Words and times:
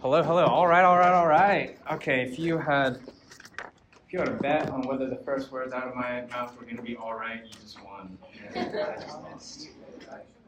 Hello, 0.00 0.22
hello. 0.22 0.44
All 0.46 0.66
right, 0.66 0.84
all 0.84 0.98
right, 0.98 1.12
all 1.12 1.26
right. 1.26 1.78
Okay, 1.92 2.22
if 2.22 2.38
you 2.38 2.58
had 2.58 2.98
if 4.06 4.12
you 4.12 4.18
had 4.18 4.28
a 4.28 4.34
bet 4.34 4.70
on 4.70 4.82
whether 4.82 5.08
the 5.08 5.16
first 5.16 5.50
words 5.50 5.72
out 5.72 5.88
of 5.88 5.94
my 5.94 6.24
mouth 6.30 6.56
were 6.58 6.64
going 6.64 6.76
to 6.76 6.82
be 6.82 6.96
all 6.96 7.14
right, 7.14 7.40
you 7.44 7.52
just 7.52 7.82
won. 7.82 8.18
I 8.54 8.96
just 9.00 9.08
lost. 9.08 9.68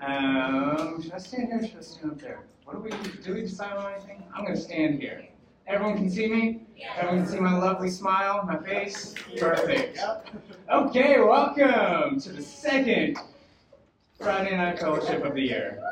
Um, 0.00 1.02
should 1.02 1.12
I 1.12 1.18
stand 1.18 1.48
here 1.48 1.60
or 1.60 1.66
should 1.66 1.78
I 1.78 1.82
stand 1.82 2.12
up 2.12 2.20
there? 2.20 2.40
What 2.64 2.74
do 2.74 2.80
we 2.80 2.90
do? 3.22 3.34
We 3.34 3.42
decide 3.42 3.76
on 3.76 3.92
anything? 3.92 4.22
I'm 4.34 4.44
going 4.44 4.56
to 4.56 4.60
stand 4.60 5.00
here. 5.00 5.24
Everyone 5.66 5.96
can 5.96 6.10
see 6.10 6.28
me? 6.28 6.60
Everyone 6.96 7.24
can 7.24 7.32
see 7.32 7.40
my 7.40 7.56
lovely 7.56 7.90
smile, 7.90 8.44
my 8.46 8.58
face? 8.58 9.14
Perfect. 9.38 9.98
Okay, 10.70 11.18
welcome 11.20 12.20
to 12.20 12.32
the 12.32 12.42
second 12.42 13.18
Friday 14.20 14.56
Night 14.56 14.78
Fellowship 14.78 15.24
of 15.24 15.34
the 15.34 15.42
year. 15.42 15.82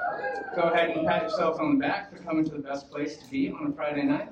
Go 0.55 0.62
ahead 0.62 0.91
and 0.91 1.07
pat 1.07 1.25
yourself 1.25 1.59
on 1.59 1.75
the 1.75 1.80
back 1.80 2.11
for 2.11 2.23
coming 2.23 2.45
to 2.45 2.52
the 2.52 2.59
best 2.59 2.91
place 2.91 3.16
to 3.16 3.30
be 3.30 3.50
on 3.50 3.66
a 3.66 3.73
Friday 3.73 4.02
night. 4.02 4.29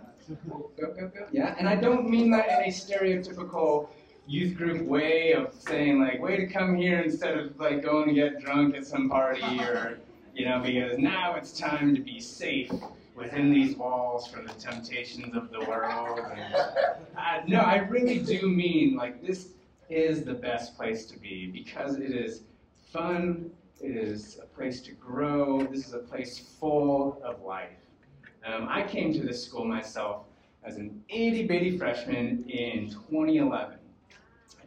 Go, 0.49 0.71
go, 0.79 1.09
go. 1.09 1.27
Yeah, 1.33 1.55
and 1.59 1.69
I 1.69 1.75
don't 1.75 2.09
mean 2.09 2.31
that 2.31 2.49
in 2.49 2.65
a 2.65 2.69
stereotypical 2.69 3.89
youth 4.27 4.57
group 4.57 4.87
way 4.87 5.33
of 5.33 5.53
saying 5.53 6.01
like, 6.01 6.23
way 6.23 6.37
to 6.37 6.47
come 6.47 6.77
here 6.77 7.01
instead 7.01 7.37
of 7.37 7.59
like 7.59 7.83
going 7.83 8.09
to 8.09 8.15
get 8.15 8.41
drunk 8.41 8.77
at 8.77 8.87
some 8.87 9.09
party 9.11 9.61
or, 9.61 9.99
you 10.35 10.45
know, 10.45 10.61
because 10.61 10.97
now 10.99 11.35
it's 11.35 11.59
time 11.59 11.95
to 11.95 12.01
be 12.01 12.21
safe 12.21 12.71
within 13.17 13.51
these 13.51 13.77
walls 13.77 14.29
from 14.29 14.47
the 14.47 14.53
temptations 14.55 15.35
of 15.35 15.51
the 15.51 15.61
world. 15.61 16.21
And, 16.37 16.55
uh, 16.55 17.41
no, 17.49 17.59
I 17.59 17.79
really 17.79 18.21
do 18.21 18.49
mean 18.49 18.97
like 18.97 19.27
this 19.27 19.49
is 19.91 20.25
the 20.25 20.35
best 20.35 20.77
place 20.77 21.05
to 21.07 21.19
be 21.19 21.49
because 21.49 21.97
it 21.97 22.13
is 22.13 22.43
fun, 22.93 23.51
is 23.83 24.39
a 24.43 24.47
place 24.47 24.81
to 24.83 24.93
grow, 24.93 25.67
this 25.67 25.87
is 25.87 25.95
a 25.95 25.99
place 25.99 26.39
full 26.39 27.21
of 27.25 27.43
life. 27.43 27.71
Um, 28.45 28.67
I 28.69 28.83
came 28.83 29.13
to 29.13 29.21
this 29.21 29.45
school 29.45 29.65
myself 29.65 30.25
as 30.65 30.77
an 30.77 31.03
itty 31.09 31.47
bitty 31.47 31.77
freshman 31.77 32.45
in 32.49 32.89
2011. 32.89 33.79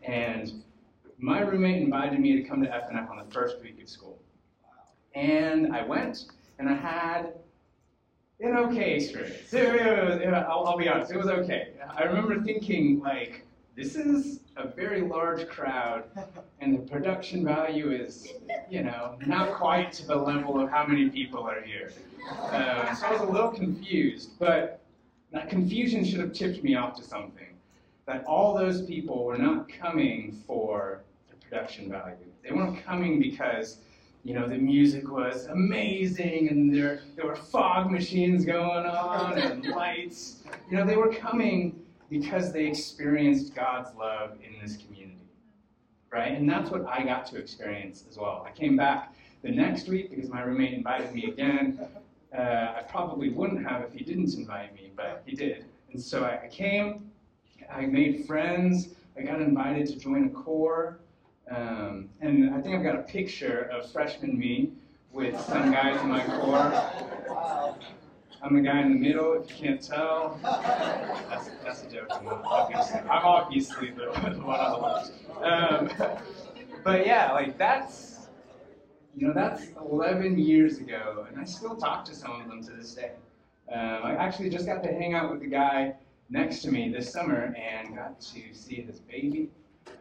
And 0.03 0.63
my 1.17 1.39
roommate 1.41 1.81
invited 1.81 2.19
me 2.19 2.35
to 2.35 2.43
come 2.43 2.61
to 2.61 2.69
FNF 2.69 3.09
on 3.09 3.17
the 3.17 3.33
first 3.33 3.61
week 3.61 3.81
of 3.81 3.89
school. 3.89 4.19
And 5.13 5.73
I 5.73 5.83
went, 5.83 6.25
and 6.59 6.69
I 6.69 6.75
had 6.75 7.33
an 8.41 8.57
okay 8.57 8.95
experience. 8.95 9.53
I'll, 9.53 10.65
I'll 10.65 10.77
be 10.77 10.89
honest, 10.89 11.11
it 11.11 11.17
was 11.17 11.27
okay. 11.27 11.69
I 11.89 12.03
remember 12.03 12.41
thinking, 12.43 12.99
like, 12.99 13.45
this 13.75 13.95
is 13.95 14.39
a 14.55 14.67
very 14.67 15.01
large 15.01 15.47
crowd, 15.49 16.05
and 16.61 16.73
the 16.73 16.89
production 16.89 17.43
value 17.43 17.91
is, 17.91 18.31
you 18.69 18.83
know, 18.83 19.17
not 19.25 19.53
quite 19.53 19.91
to 19.93 20.07
the 20.07 20.15
level 20.15 20.59
of 20.61 20.69
how 20.69 20.85
many 20.85 21.09
people 21.09 21.43
are 21.43 21.61
here. 21.61 21.91
Uh, 22.31 22.95
so 22.95 23.05
I 23.05 23.11
was 23.11 23.21
a 23.21 23.25
little 23.25 23.51
confused, 23.51 24.31
but 24.39 24.79
that 25.33 25.49
confusion 25.49 26.05
should 26.05 26.21
have 26.21 26.31
tipped 26.31 26.63
me 26.63 26.75
off 26.75 26.95
to 26.95 27.03
something. 27.03 27.47
That 28.05 28.23
all 28.25 28.55
those 28.57 28.83
people 28.83 29.25
were 29.25 29.37
not 29.37 29.67
coming 29.67 30.41
for 30.47 31.01
the 31.29 31.35
production 31.35 31.89
value. 31.89 32.15
They 32.43 32.55
weren't 32.55 32.83
coming 32.85 33.19
because, 33.19 33.79
you 34.23 34.35
know, 34.35 34.47
the 34.47 34.57
music 34.57 35.11
was 35.11 35.47
amazing 35.47 36.47
and 36.49 36.73
there, 36.73 37.01
there 37.15 37.25
were 37.25 37.35
fog 37.35 37.91
machines 37.91 38.45
going 38.45 38.85
on 38.85 39.37
and 39.37 39.65
lights. 39.67 40.43
You 40.69 40.77
know, 40.77 40.85
they 40.85 40.95
were 40.95 41.11
coming 41.13 41.84
because 42.09 42.51
they 42.51 42.65
experienced 42.65 43.55
God's 43.55 43.95
love 43.95 44.37
in 44.43 44.61
this 44.61 44.77
community. 44.77 45.19
Right? 46.11 46.31
And 46.37 46.49
that's 46.49 46.69
what 46.69 46.85
I 46.87 47.03
got 47.03 47.25
to 47.27 47.37
experience 47.37 48.05
as 48.09 48.17
well. 48.17 48.45
I 48.47 48.51
came 48.51 48.77
back 48.77 49.13
the 49.43 49.51
next 49.51 49.87
week 49.87 50.09
because 50.09 50.29
my 50.29 50.41
roommate 50.41 50.73
invited 50.73 51.13
me 51.13 51.25
again. 51.25 51.79
Uh, 52.35 52.73
I 52.77 52.83
probably 52.87 53.29
wouldn't 53.29 53.65
have 53.67 53.83
if 53.83 53.93
he 53.93 54.03
didn't 54.03 54.33
invite 54.33 54.73
me, 54.73 54.91
but 54.95 55.23
he 55.25 55.35
did. 55.35 55.65
And 55.91 56.01
so 56.01 56.23
I, 56.23 56.47
came, 56.47 57.11
I 57.71 57.85
made 57.85 58.25
friends, 58.25 58.89
I 59.17 59.21
got 59.21 59.41
invited 59.41 59.87
to 59.87 59.95
join 59.97 60.25
a 60.25 60.29
corps. 60.29 60.99
Um, 61.49 62.09
and 62.21 62.53
I 62.53 62.61
think 62.61 62.75
I've 62.75 62.83
got 62.83 62.95
a 62.95 63.03
picture 63.03 63.69
of 63.71 63.91
freshman 63.91 64.37
me 64.37 64.71
with 65.11 65.39
some 65.41 65.71
guys 65.71 66.01
in 66.01 66.09
my 66.09 66.23
corps. 66.25 67.75
I'm 68.45 68.53
the 68.53 68.61
guy 68.61 68.79
in 68.81 68.89
the 68.89 68.99
middle, 68.99 69.33
if 69.33 69.49
you 69.49 69.55
can't 69.55 69.81
tell. 69.81 70.39
That's, 70.43 71.49
that's 71.63 71.83
a 71.83 71.89
joke. 71.89 72.09
I'm 72.11 72.27
obviously, 72.27 72.99
I'm 72.99 73.25
obviously 73.25 73.89
the, 73.89 74.11
the 74.11 74.39
one 74.45 74.59
on 74.59 74.71
the 74.71 74.87
left. 74.87 75.11
Um, 75.41 76.19
but 76.83 77.07
yeah, 77.07 77.31
like 77.31 77.57
that's, 77.57 78.27
you 79.17 79.25
know, 79.25 79.33
that's 79.33 79.69
11 79.81 80.37
years 80.37 80.77
ago, 80.77 81.25
and 81.27 81.41
I 81.41 81.43
still 81.43 81.75
talk 81.75 82.05
to 82.05 82.13
some 82.13 82.39
of 82.39 82.47
them 82.47 82.61
to 82.65 82.73
this 82.73 82.93
day. 82.93 83.13
Um, 83.73 84.01
I 84.03 84.15
actually 84.15 84.51
just 84.51 84.67
got 84.67 84.83
to 84.83 84.89
hang 84.89 85.15
out 85.15 85.31
with 85.31 85.39
the 85.39 85.47
guy 85.47 85.95
next 86.29 86.61
to 86.61 86.71
me 86.71 86.89
this 86.89 87.11
summer 87.11 87.55
and 87.57 87.95
got 87.95 88.21
to 88.21 88.41
see 88.53 88.75
his 88.75 88.99
baby, 88.99 89.49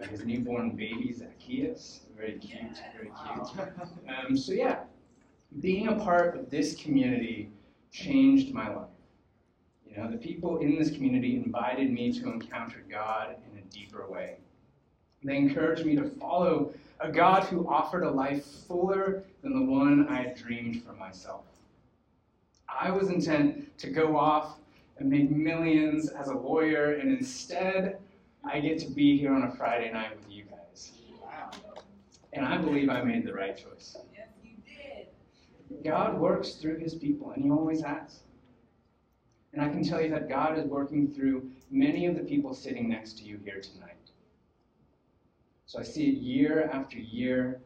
uh, 0.02 0.06
his 0.06 0.22
newborn 0.26 0.72
baby, 0.72 1.14
Zacchaeus. 1.14 2.00
Very 2.14 2.34
cute, 2.34 2.76
very 2.94 3.10
cute. 3.24 3.68
Um, 4.28 4.36
so 4.36 4.52
yeah, 4.52 4.80
being 5.60 5.88
a 5.88 5.94
part 5.94 6.36
of 6.36 6.50
this 6.50 6.76
community 6.76 7.50
changed 7.94 8.52
my 8.52 8.68
life. 8.68 8.88
You 9.88 9.96
know, 9.96 10.10
the 10.10 10.18
people 10.18 10.58
in 10.58 10.76
this 10.76 10.90
community 10.90 11.36
invited 11.36 11.92
me 11.92 12.12
to 12.20 12.32
encounter 12.32 12.82
God 12.90 13.36
in 13.50 13.58
a 13.58 13.62
deeper 13.72 14.04
way. 14.08 14.38
They 15.22 15.36
encouraged 15.36 15.86
me 15.86 15.94
to 15.96 16.10
follow 16.18 16.74
a 16.98 17.10
God 17.10 17.44
who 17.44 17.68
offered 17.68 18.02
a 18.02 18.10
life 18.10 18.44
fuller 18.44 19.22
than 19.42 19.54
the 19.54 19.72
one 19.72 20.08
I 20.08 20.16
had 20.22 20.34
dreamed 20.34 20.82
for 20.82 20.92
myself. 20.94 21.42
I 22.68 22.90
was 22.90 23.10
intent 23.10 23.78
to 23.78 23.90
go 23.90 24.16
off 24.16 24.56
and 24.98 25.08
make 25.08 25.30
millions 25.30 26.08
as 26.08 26.28
a 26.28 26.34
lawyer, 26.34 26.94
and 26.94 27.16
instead, 27.16 27.98
I 28.44 28.58
get 28.58 28.78
to 28.80 28.90
be 28.90 29.16
here 29.16 29.32
on 29.32 29.44
a 29.44 29.52
Friday 29.52 29.92
night 29.92 30.16
with 30.16 30.30
you 30.30 30.44
guys. 30.44 30.90
And 32.32 32.44
I 32.44 32.58
believe 32.58 32.90
I 32.90 33.02
made 33.02 33.24
the 33.24 33.32
right 33.32 33.56
choice. 33.56 33.96
God 35.82 36.18
works 36.18 36.52
through 36.54 36.78
his 36.78 36.94
people, 36.94 37.30
and 37.30 37.42
he 37.42 37.50
always 37.50 37.82
has. 37.82 38.20
And 39.52 39.62
I 39.62 39.68
can 39.68 39.84
tell 39.84 40.00
you 40.00 40.10
that 40.10 40.28
God 40.28 40.58
is 40.58 40.64
working 40.64 41.08
through 41.08 41.50
many 41.70 42.06
of 42.06 42.16
the 42.16 42.22
people 42.22 42.54
sitting 42.54 42.88
next 42.88 43.18
to 43.18 43.24
you 43.24 43.38
here 43.44 43.60
tonight. 43.60 43.94
So 45.66 45.78
I 45.78 45.82
see 45.82 46.08
it 46.08 46.18
year 46.18 46.68
after 46.72 46.98
year 46.98 47.60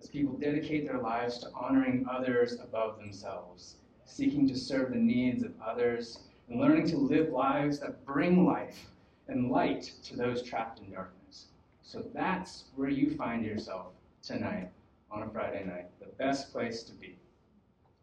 as 0.00 0.08
people 0.08 0.34
dedicate 0.34 0.86
their 0.86 1.00
lives 1.00 1.38
to 1.38 1.50
honoring 1.54 2.06
others 2.10 2.58
above 2.60 2.98
themselves, 2.98 3.76
seeking 4.04 4.46
to 4.48 4.56
serve 4.56 4.90
the 4.90 4.98
needs 4.98 5.42
of 5.42 5.52
others, 5.60 6.20
and 6.48 6.60
learning 6.60 6.86
to 6.88 6.96
live 6.96 7.30
lives 7.30 7.80
that 7.80 8.04
bring 8.04 8.44
life 8.44 8.86
and 9.28 9.50
light 9.50 9.92
to 10.04 10.16
those 10.16 10.42
trapped 10.42 10.80
in 10.80 10.92
darkness. 10.92 11.46
So 11.82 12.04
that's 12.14 12.64
where 12.76 12.90
you 12.90 13.16
find 13.16 13.44
yourself 13.44 13.92
tonight 14.22 14.70
on 15.10 15.22
a 15.22 15.30
Friday 15.30 15.64
night, 15.64 15.90
the 16.00 16.06
best 16.16 16.52
place 16.52 16.82
to 16.84 16.92
be 16.92 17.16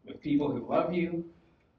with 0.04 0.20
people 0.20 0.50
who 0.50 0.68
love 0.68 0.92
you, 0.92 1.24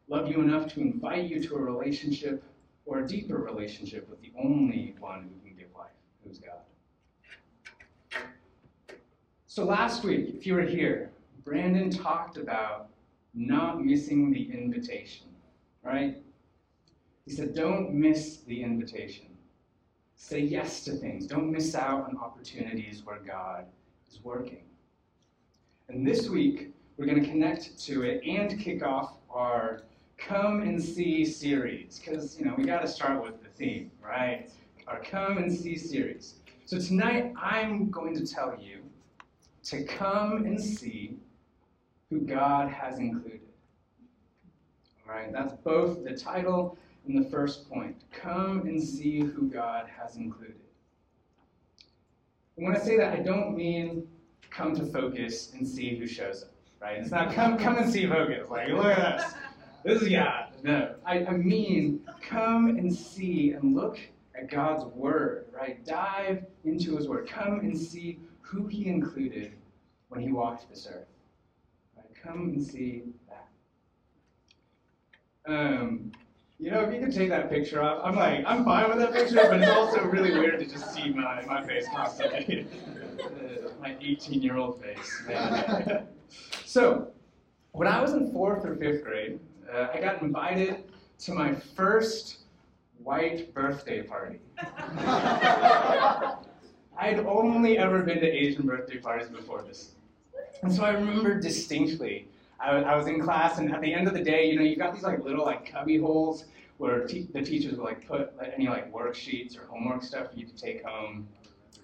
love 0.07 0.29
you 0.29 0.41
enough 0.41 0.73
to 0.73 0.81
invite 0.81 1.29
you 1.29 1.41
to 1.43 1.55
a 1.55 1.59
relationship 1.59 2.43
or 2.85 2.99
a 2.99 3.07
deeper 3.07 3.37
relationship 3.37 4.09
with 4.09 4.21
the 4.21 4.31
only 4.37 4.95
one 4.99 5.23
who 5.23 5.47
can 5.47 5.57
give 5.57 5.69
life, 5.77 5.91
who's 6.25 6.39
God. 6.39 6.59
So 9.47 9.65
last 9.65 10.03
week, 10.03 10.33
if 10.35 10.47
you 10.47 10.55
were 10.55 10.63
here, 10.63 11.11
Brandon 11.45 11.89
talked 11.89 12.37
about 12.37 12.89
not 13.33 13.83
missing 13.83 14.31
the 14.31 14.51
invitation, 14.51 15.27
right? 15.83 16.17
He 17.25 17.31
said, 17.31 17.53
don't 17.53 17.93
miss 17.93 18.37
the 18.47 18.63
invitation. 18.63 19.27
Say 20.15 20.39
yes 20.39 20.83
to 20.85 20.93
things. 20.93 21.27
Don't 21.27 21.51
miss 21.51 21.75
out 21.75 22.07
on 22.09 22.17
opportunities 22.17 23.03
where 23.05 23.19
God 23.19 23.65
is 24.09 24.23
working. 24.23 24.63
And 25.89 26.05
this 26.05 26.29
week, 26.29 26.72
we're 26.97 27.05
going 27.05 27.21
to 27.21 27.27
connect 27.27 27.77
to 27.85 28.03
it 28.03 28.23
and 28.25 28.59
kick 28.59 28.83
off 28.83 29.17
our 29.29 29.81
Come 30.17 30.61
and 30.61 30.81
See 30.81 31.25
series. 31.25 31.99
Because, 31.99 32.37
you 32.37 32.45
know, 32.45 32.53
we 32.55 32.63
got 32.63 32.81
to 32.81 32.87
start 32.87 33.21
with 33.21 33.41
the 33.41 33.49
theme, 33.49 33.91
right? 34.01 34.49
Our 34.87 35.01
Come 35.01 35.37
and 35.37 35.51
See 35.51 35.75
series. 35.75 36.35
So 36.65 36.79
tonight, 36.79 37.33
I'm 37.41 37.89
going 37.89 38.15
to 38.15 38.25
tell 38.25 38.57
you 38.59 38.83
to 39.63 39.83
come 39.83 40.45
and 40.45 40.61
see 40.61 41.17
who 42.09 42.21
God 42.21 42.69
has 42.69 42.99
included. 42.99 43.41
All 45.05 45.15
right, 45.15 45.31
that's 45.31 45.53
both 45.63 46.03
the 46.03 46.15
title 46.15 46.77
and 47.05 47.17
the 47.17 47.29
first 47.29 47.69
point. 47.69 47.97
Come 48.11 48.61
and 48.61 48.81
see 48.81 49.19
who 49.19 49.49
God 49.49 49.87
has 49.89 50.15
included. 50.15 50.55
And 52.55 52.67
when 52.67 52.75
I 52.75 52.79
say 52.79 52.97
that, 52.97 53.13
I 53.13 53.21
don't 53.21 53.57
mean 53.57 54.07
come 54.49 54.75
to 54.75 54.85
focus 54.85 55.51
and 55.53 55.67
see 55.67 55.97
who 55.97 56.05
shows 56.05 56.43
up 56.43 56.52
right? 56.83 56.97
It's 56.97 57.11
not 57.11 57.33
come 57.33 57.57
come 57.57 57.77
and 57.77 57.91
see 57.91 58.05
focus. 58.05 58.49
Like 58.49 58.67
look 58.67 58.85
at 58.85 59.17
this. 59.17 59.33
This 59.83 60.01
is 60.01 60.09
God. 60.09 60.49
No, 60.63 60.95
I, 61.05 61.25
I 61.25 61.31
mean 61.31 62.01
come 62.21 62.67
and 62.67 62.93
see 62.93 63.51
and 63.51 63.75
look 63.75 63.99
at 64.35 64.49
God's 64.49 64.85
word, 64.93 65.45
right? 65.53 65.83
Dive 65.85 66.45
into 66.65 66.97
His 66.97 67.07
word. 67.07 67.27
Come 67.27 67.61
and 67.61 67.77
see 67.77 68.19
who 68.41 68.67
He 68.67 68.87
included 68.87 69.53
when 70.09 70.21
He 70.21 70.31
walked 70.31 70.69
this 70.69 70.87
earth. 70.91 71.07
Right? 71.95 72.05
Come 72.21 72.49
and 72.49 72.63
see 72.63 73.03
that. 73.29 73.47
Um, 75.51 76.11
you 76.59 76.71
know, 76.71 76.81
if 76.81 76.93
you 76.93 76.99
could 77.01 77.13
take 77.13 77.29
that 77.29 77.49
picture 77.49 77.81
off, 77.81 78.01
I'm 78.03 78.15
like, 78.15 78.45
I'm 78.45 78.63
fine 78.63 78.89
with 78.89 78.99
that 78.99 79.11
picture, 79.11 79.35
but 79.35 79.59
it's 79.59 79.69
also 79.69 80.03
really 80.05 80.31
weird 80.31 80.59
to 80.59 80.65
just 80.65 80.93
see 80.93 81.09
my, 81.09 81.43
my 81.45 81.65
face 81.65 81.85
constantly. 81.93 82.67
my 83.81 83.97
18 83.99 84.41
year 84.41 84.57
old 84.57 84.81
face. 84.81 85.23
So, 86.73 87.07
when 87.73 87.87
I 87.87 88.01
was 88.01 88.13
in 88.13 88.31
fourth 88.31 88.65
or 88.65 88.75
fifth 88.75 89.03
grade, 89.03 89.39
uh, 89.71 89.89
I 89.93 89.99
got 89.99 90.23
invited 90.23 90.85
to 91.19 91.31
my 91.31 91.53
first 91.53 92.45
white 93.03 93.53
birthday 93.53 94.01
party. 94.01 94.39
I'd 96.97 97.19
only 97.27 97.77
ever 97.77 98.01
been 98.01 98.19
to 98.21 98.27
Asian 98.27 98.65
birthday 98.65 98.97
parties 98.97 99.29
before 99.29 99.61
this. 99.61 99.91
And 100.63 100.73
so 100.73 100.83
I 100.83 100.93
remember 100.93 101.39
distinctly, 101.39 102.27
I, 102.59 102.71
I 102.71 102.95
was 102.95 103.05
in 103.05 103.21
class, 103.21 103.59
and 103.59 103.71
at 103.71 103.81
the 103.81 103.93
end 103.93 104.07
of 104.07 104.15
the 104.15 104.23
day, 104.23 104.49
you 104.49 104.55
know, 104.55 104.63
you 104.63 104.75
got 104.75 104.95
these 104.95 105.03
like 105.03 105.23
little 105.23 105.45
like 105.45 105.71
cubby 105.71 105.99
holes 105.99 106.45
where 106.79 107.05
te- 107.05 107.27
the 107.33 107.43
teachers 107.43 107.73
would 107.73 107.85
like 107.85 108.07
put 108.07 108.35
like, 108.35 108.51
any 108.55 108.67
like 108.67 108.91
worksheets 108.91 109.55
or 109.59 109.67
homework 109.67 110.01
stuff 110.01 110.31
for 110.31 110.39
you 110.39 110.47
to 110.47 110.55
take 110.55 110.83
home, 110.83 111.27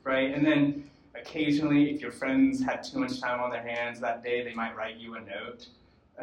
right? 0.04 0.34
And 0.34 0.44
then 0.44 0.90
occasionally, 1.22 1.92
if 1.92 2.02
your 2.02 2.12
friends 2.12 2.62
had 2.62 2.84
too 2.84 3.00
much 3.00 3.20
time 3.20 3.40
on 3.40 3.50
their 3.50 3.64
hands 3.64 4.00
that 4.00 4.24
day, 4.24 4.44
they 4.44 4.54
might 4.54 4.76
write 4.76 4.98
you 4.98 5.16
a 5.16 5.22
note. 5.22 5.68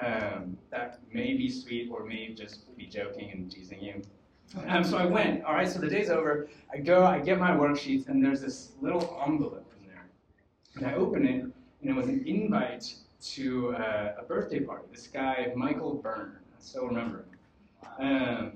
Um, 0.00 0.58
that 0.70 1.00
may 1.12 1.34
be 1.34 1.48
sweet 1.50 1.90
or 1.90 2.04
may 2.04 2.34
just 2.34 2.76
be 2.76 2.86
joking 2.86 3.30
and 3.30 3.50
teasing 3.50 3.80
you. 3.80 4.02
Um, 4.66 4.84
so 4.84 4.96
I 4.98 5.06
went. 5.06 5.44
All 5.44 5.54
right, 5.54 5.68
so 5.68 5.78
the 5.78 5.88
day's 5.88 6.10
over. 6.10 6.48
I 6.72 6.78
go, 6.78 7.04
I 7.04 7.18
get 7.18 7.38
my 7.38 7.50
worksheets, 7.50 8.08
and 8.08 8.24
there's 8.24 8.40
this 8.40 8.72
little 8.80 9.20
envelope 9.26 9.72
in 9.80 9.88
there. 9.88 10.06
And 10.76 10.86
I 10.86 10.94
open 10.94 11.26
it, 11.26 11.42
and 11.42 11.90
it 11.90 11.94
was 11.94 12.08
an 12.08 12.22
invite 12.26 12.94
to 13.34 13.74
uh, 13.74 14.14
a 14.18 14.22
birthday 14.22 14.60
party. 14.60 14.84
This 14.92 15.06
guy, 15.06 15.52
Michael 15.56 15.94
Byrne. 15.94 16.36
I 16.36 16.62
still 16.62 16.86
remember 16.86 17.24
him. 17.98 18.06
Um, 18.06 18.52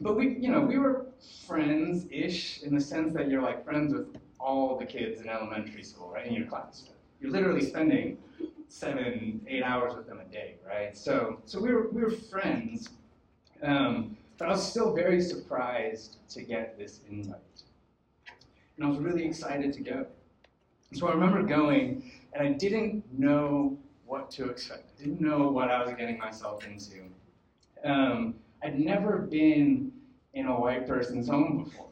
but 0.00 0.16
we, 0.16 0.36
you 0.38 0.50
know, 0.50 0.60
we 0.60 0.78
were 0.78 1.06
friends-ish 1.46 2.62
in 2.62 2.74
the 2.74 2.80
sense 2.80 3.12
that 3.14 3.28
you're 3.28 3.42
like 3.42 3.64
friends 3.64 3.92
with 3.92 4.06
all 4.40 4.78
the 4.78 4.86
kids 4.86 5.20
in 5.20 5.28
elementary 5.28 5.82
school, 5.82 6.10
right, 6.10 6.26
in 6.26 6.34
your 6.34 6.46
class. 6.46 6.88
You're 7.20 7.30
literally 7.30 7.64
spending 7.64 8.18
seven, 8.68 9.44
eight 9.46 9.62
hours 9.62 9.94
with 9.94 10.06
them 10.06 10.20
a 10.20 10.24
day, 10.24 10.56
right? 10.66 10.96
So, 10.96 11.40
so 11.44 11.60
we 11.60 11.72
were 11.72 11.88
we 11.90 12.02
were 12.02 12.10
friends. 12.10 12.88
Um, 13.62 14.16
but 14.38 14.48
I 14.48 14.52
was 14.52 14.66
still 14.66 14.94
very 14.94 15.20
surprised 15.20 16.16
to 16.30 16.40
get 16.42 16.78
this 16.78 17.00
invite. 17.10 17.36
And 18.76 18.86
I 18.86 18.88
was 18.88 18.98
really 18.98 19.26
excited 19.26 19.74
to 19.74 19.80
go. 19.82 20.06
So 20.94 21.08
I 21.08 21.12
remember 21.12 21.42
going, 21.42 22.10
and 22.32 22.48
I 22.48 22.52
didn't 22.52 23.04
know 23.16 23.76
what 24.06 24.30
to 24.32 24.48
expect. 24.48 24.90
I 24.98 25.04
didn't 25.04 25.20
know 25.20 25.48
what 25.48 25.70
I 25.70 25.84
was 25.84 25.92
getting 25.94 26.18
myself 26.18 26.66
into. 26.66 27.02
Um, 27.84 28.34
I'd 28.62 28.80
never 28.80 29.18
been 29.18 29.92
in 30.32 30.46
a 30.46 30.58
white 30.58 30.86
person's 30.86 31.28
home 31.28 31.64
before. 31.64 31.89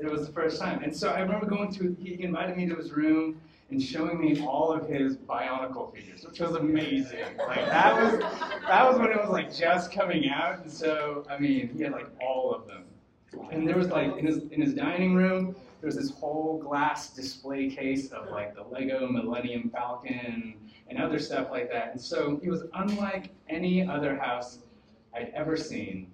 It 0.00 0.10
was 0.10 0.26
the 0.26 0.32
first 0.32 0.60
time. 0.60 0.82
And 0.82 0.94
so 0.94 1.10
I 1.10 1.20
remember 1.20 1.46
going 1.46 1.72
to, 1.72 1.96
he 2.00 2.22
invited 2.22 2.56
me 2.56 2.66
to 2.68 2.74
his 2.74 2.92
room, 2.92 3.40
and 3.70 3.80
showing 3.80 4.20
me 4.20 4.44
all 4.44 4.72
of 4.72 4.88
his 4.88 5.16
Bionicle 5.16 5.92
figures, 5.94 6.24
which 6.24 6.40
was 6.40 6.56
amazing. 6.56 7.24
Like 7.38 7.66
that 7.66 7.94
was 7.94 8.20
that 8.66 8.88
was 8.88 8.98
when 8.98 9.10
it 9.10 9.16
was 9.16 9.30
like 9.30 9.54
just 9.54 9.92
coming 9.92 10.28
out, 10.28 10.60
and 10.62 10.70
so 10.70 11.24
I 11.30 11.38
mean 11.38 11.68
he 11.68 11.82
had 11.82 11.92
like 11.92 12.08
all 12.20 12.52
of 12.52 12.66
them. 12.66 12.84
And 13.52 13.66
there 13.66 13.76
was 13.76 13.88
like 13.88 14.16
in 14.16 14.26
his 14.26 14.38
in 14.50 14.60
his 14.60 14.74
dining 14.74 15.14
room, 15.14 15.54
there 15.80 15.86
was 15.86 15.96
this 15.96 16.10
whole 16.10 16.58
glass 16.58 17.10
display 17.10 17.70
case 17.70 18.10
of 18.10 18.30
like 18.30 18.54
the 18.54 18.62
Lego 18.62 19.06
Millennium 19.08 19.70
Falcon 19.70 20.54
and 20.88 21.00
other 21.00 21.20
stuff 21.20 21.50
like 21.50 21.70
that. 21.70 21.92
And 21.92 22.00
so 22.00 22.40
it 22.42 22.50
was 22.50 22.64
unlike 22.74 23.30
any 23.48 23.86
other 23.86 24.16
house 24.16 24.58
I'd 25.14 25.30
ever 25.34 25.56
seen, 25.56 26.12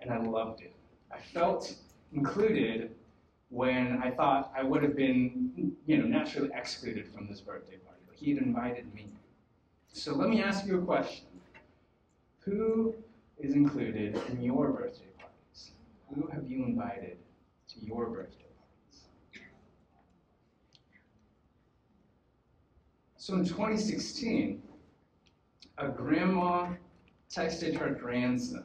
and 0.00 0.12
I 0.12 0.18
loved 0.18 0.60
it. 0.60 0.72
I 1.12 1.18
felt 1.18 1.74
included 2.12 2.94
when 3.50 4.02
I 4.02 4.10
thought 4.10 4.52
I 4.56 4.62
would 4.62 4.82
have 4.82 4.96
been, 4.96 5.72
you 5.86 5.98
know, 5.98 6.06
naturally 6.06 6.50
excluded 6.54 7.08
from 7.12 7.26
this 7.28 7.40
birthday 7.40 7.76
party, 7.76 8.00
but 8.06 8.16
he'd 8.16 8.38
invited 8.38 8.92
me. 8.94 9.08
So 9.92 10.14
let 10.14 10.28
me 10.28 10.42
ask 10.42 10.66
you 10.66 10.78
a 10.78 10.84
question. 10.84 11.26
Who 12.40 12.94
is 13.38 13.54
included 13.54 14.20
in 14.28 14.42
your 14.42 14.70
birthday 14.70 15.06
parties? 15.18 15.72
Who 16.14 16.26
have 16.28 16.50
you 16.50 16.64
invited 16.64 17.18
to 17.68 17.86
your 17.86 18.06
birthday 18.06 18.44
parties? 18.58 19.02
So 23.16 23.34
in 23.34 23.44
2016, 23.44 24.62
a 25.78 25.88
grandma 25.88 26.68
texted 27.30 27.76
her 27.78 27.90
grandson 27.90 28.64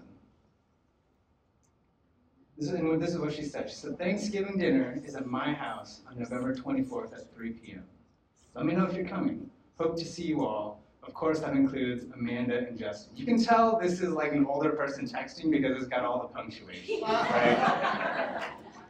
this 2.59 2.71
is, 2.71 2.99
this 2.99 3.09
is 3.11 3.17
what 3.17 3.33
she 3.33 3.43
said. 3.43 3.69
She 3.69 3.75
said, 3.75 3.97
Thanksgiving 3.97 4.57
dinner 4.57 5.01
is 5.05 5.15
at 5.15 5.25
my 5.25 5.53
house 5.53 6.01
on 6.09 6.19
November 6.19 6.53
24th 6.53 7.13
at 7.13 7.33
3 7.33 7.51
p.m. 7.51 7.85
Let 8.53 8.65
me 8.65 8.73
know 8.73 8.85
if 8.85 8.93
you're 8.93 9.07
coming. 9.07 9.49
Hope 9.79 9.95
to 9.97 10.05
see 10.05 10.23
you 10.23 10.45
all. 10.45 10.81
Of 11.03 11.13
course, 11.13 11.39
that 11.39 11.53
includes 11.53 12.05
Amanda 12.13 12.57
and 12.67 12.77
Justin. 12.77 13.15
You 13.15 13.25
can 13.25 13.41
tell 13.41 13.79
this 13.79 14.01
is 14.01 14.09
like 14.09 14.33
an 14.33 14.45
older 14.45 14.71
person 14.71 15.07
texting 15.07 15.49
because 15.49 15.77
it's 15.77 15.87
got 15.87 16.03
all 16.03 16.21
the 16.21 16.27
punctuation, 16.27 17.01
right? 17.01 18.43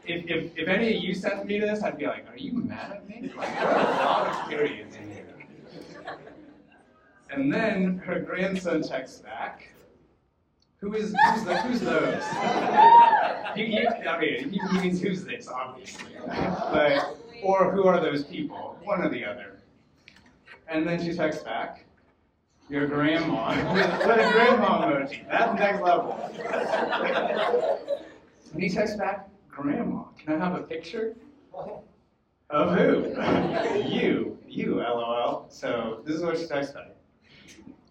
if, 0.07 0.25
if, 0.25 0.57
if 0.57 0.68
any 0.68 0.98
of 0.98 1.04
you 1.04 1.13
sent 1.13 1.45
me 1.45 1.60
this, 1.60 1.83
I'd 1.83 2.00
be 2.00 2.07
like, 2.07 2.27
are 2.27 2.38
you 2.38 2.54
mad 2.54 2.92
at 2.92 3.07
me? 3.07 3.31
Like, 3.38 3.54
there 3.60 3.68
are 3.68 3.77
a 3.77 3.95
lot 4.04 4.27
of 4.27 4.50
periods 4.50 4.95
in 4.95 5.12
here. 5.12 5.25
And 7.30 7.54
then 7.54 8.00
her 8.00 8.19
grandson 8.19 8.81
texts 8.81 9.19
back, 9.19 9.69
who 10.81 10.94
is 10.94 11.14
who's 11.14 11.44
the 11.44 11.62
who's 11.62 11.81
those? 11.81 12.24
I 12.31 13.54
mean, 13.56 14.50
he, 14.50 14.58
he 14.58 14.80
means 14.80 15.02
who's 15.02 15.26
this, 15.26 15.48
obviously, 15.48 16.14
but 16.26 17.18
or 17.44 17.72
who 17.72 17.86
are 17.86 18.00
those 18.00 18.24
people? 18.24 18.78
One 18.84 19.02
or 19.02 19.10
the 19.10 19.26
other. 19.26 19.60
And 20.68 20.88
then 20.88 21.04
she 21.04 21.14
texts 21.14 21.44
back, 21.44 21.86
your 22.70 22.86
grandma. 22.88 23.50
Put 24.04 24.20
a 24.20 24.31
grandma 24.31 24.86
emoji. 24.86 25.28
That's 25.28 25.60
next 25.60 25.81
level. 25.81 26.14
and 28.54 28.64
he 28.64 28.70
texts 28.70 28.98
back, 28.98 29.28
grandma. 29.50 30.04
Can 30.18 30.40
I 30.40 30.46
have 30.46 30.56
a 30.56 30.64
picture? 30.64 31.16
Of 32.50 32.78
who? 32.78 33.14
you. 33.90 34.38
You, 34.48 34.75
lol. 34.75 35.48
So 35.50 36.02
this 36.06 36.16
is 36.16 36.22
what 36.22 36.38
she 36.38 36.48
texts 36.48 36.74
back. 36.74 36.96